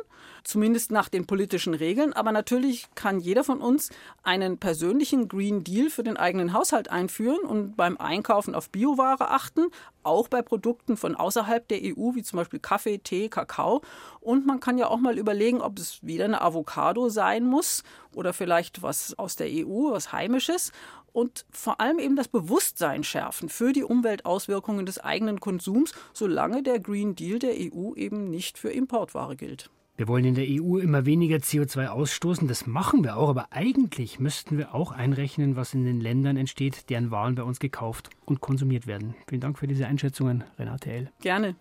zumindest 0.46 0.90
nach 0.92 1.08
den 1.08 1.26
politischen 1.26 1.74
Regeln. 1.74 2.12
Aber 2.12 2.32
natürlich 2.32 2.86
kann 2.94 3.20
jeder 3.20 3.44
von 3.44 3.60
uns 3.60 3.90
einen 4.22 4.58
persönlichen 4.58 5.28
Green 5.28 5.64
Deal 5.64 5.90
für 5.90 6.02
den 6.02 6.16
eigenen 6.16 6.52
Haushalt 6.52 6.90
einführen 6.90 7.40
und 7.40 7.76
beim 7.76 7.96
Einkaufen 7.96 8.54
auf 8.54 8.70
Bioware 8.70 9.30
achten, 9.30 9.66
auch 10.02 10.28
bei 10.28 10.42
Produkten 10.42 10.96
von 10.96 11.16
außerhalb 11.16 11.66
der 11.68 11.78
EU, 11.82 12.14
wie 12.14 12.22
zum 12.22 12.38
Beispiel 12.38 12.60
Kaffee, 12.60 12.98
Tee, 12.98 13.28
Kakao. 13.28 13.82
Und 14.20 14.46
man 14.46 14.60
kann 14.60 14.78
ja 14.78 14.88
auch 14.88 14.98
mal 14.98 15.18
überlegen, 15.18 15.60
ob 15.60 15.78
es 15.78 15.98
wieder 16.02 16.24
eine 16.24 16.40
Avocado 16.40 17.08
sein 17.08 17.44
muss 17.44 17.82
oder 18.14 18.32
vielleicht 18.32 18.82
was 18.82 19.18
aus 19.18 19.36
der 19.36 19.48
EU, 19.48 19.90
was 19.90 20.12
Heimisches 20.12 20.72
und 21.16 21.46
vor 21.50 21.80
allem 21.80 21.98
eben 21.98 22.14
das 22.14 22.28
Bewusstsein 22.28 23.02
schärfen 23.02 23.48
für 23.48 23.72
die 23.72 23.84
Umweltauswirkungen 23.84 24.84
des 24.84 24.98
eigenen 24.98 25.40
Konsums, 25.40 25.92
solange 26.12 26.62
der 26.62 26.78
Green 26.78 27.16
Deal 27.16 27.38
der 27.38 27.54
EU 27.54 27.94
eben 27.94 28.28
nicht 28.28 28.58
für 28.58 28.70
Importware 28.70 29.34
gilt. 29.34 29.70
Wir 29.96 30.08
wollen 30.08 30.26
in 30.26 30.34
der 30.34 30.44
EU 30.46 30.76
immer 30.76 31.06
weniger 31.06 31.38
CO2 31.38 31.86
ausstoßen. 31.86 32.46
Das 32.48 32.66
machen 32.66 33.02
wir 33.02 33.16
auch. 33.16 33.30
Aber 33.30 33.46
eigentlich 33.50 34.20
müssten 34.20 34.58
wir 34.58 34.74
auch 34.74 34.92
einrechnen, 34.92 35.56
was 35.56 35.72
in 35.72 35.84
den 35.84 36.00
Ländern 36.00 36.36
entsteht, 36.36 36.90
deren 36.90 37.10
Waren 37.10 37.34
bei 37.34 37.42
uns 37.42 37.58
gekauft 37.60 38.10
und 38.26 38.40
konsumiert 38.40 38.86
werden. 38.86 39.14
Vielen 39.26 39.40
Dank 39.40 39.58
für 39.58 39.66
diese 39.66 39.86
Einschätzungen, 39.86 40.44
Renate 40.58 40.90
L. 40.90 41.10
Gerne. 41.22 41.56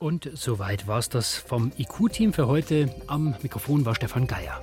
Und 0.00 0.28
soweit 0.34 0.88
war 0.88 0.98
es 0.98 1.08
das 1.08 1.36
vom 1.36 1.70
IQ-Team 1.78 2.32
für 2.32 2.48
heute. 2.48 2.92
Am 3.06 3.36
Mikrofon 3.42 3.84
war 3.84 3.94
Stefan 3.94 4.26
Geier. 4.26 4.60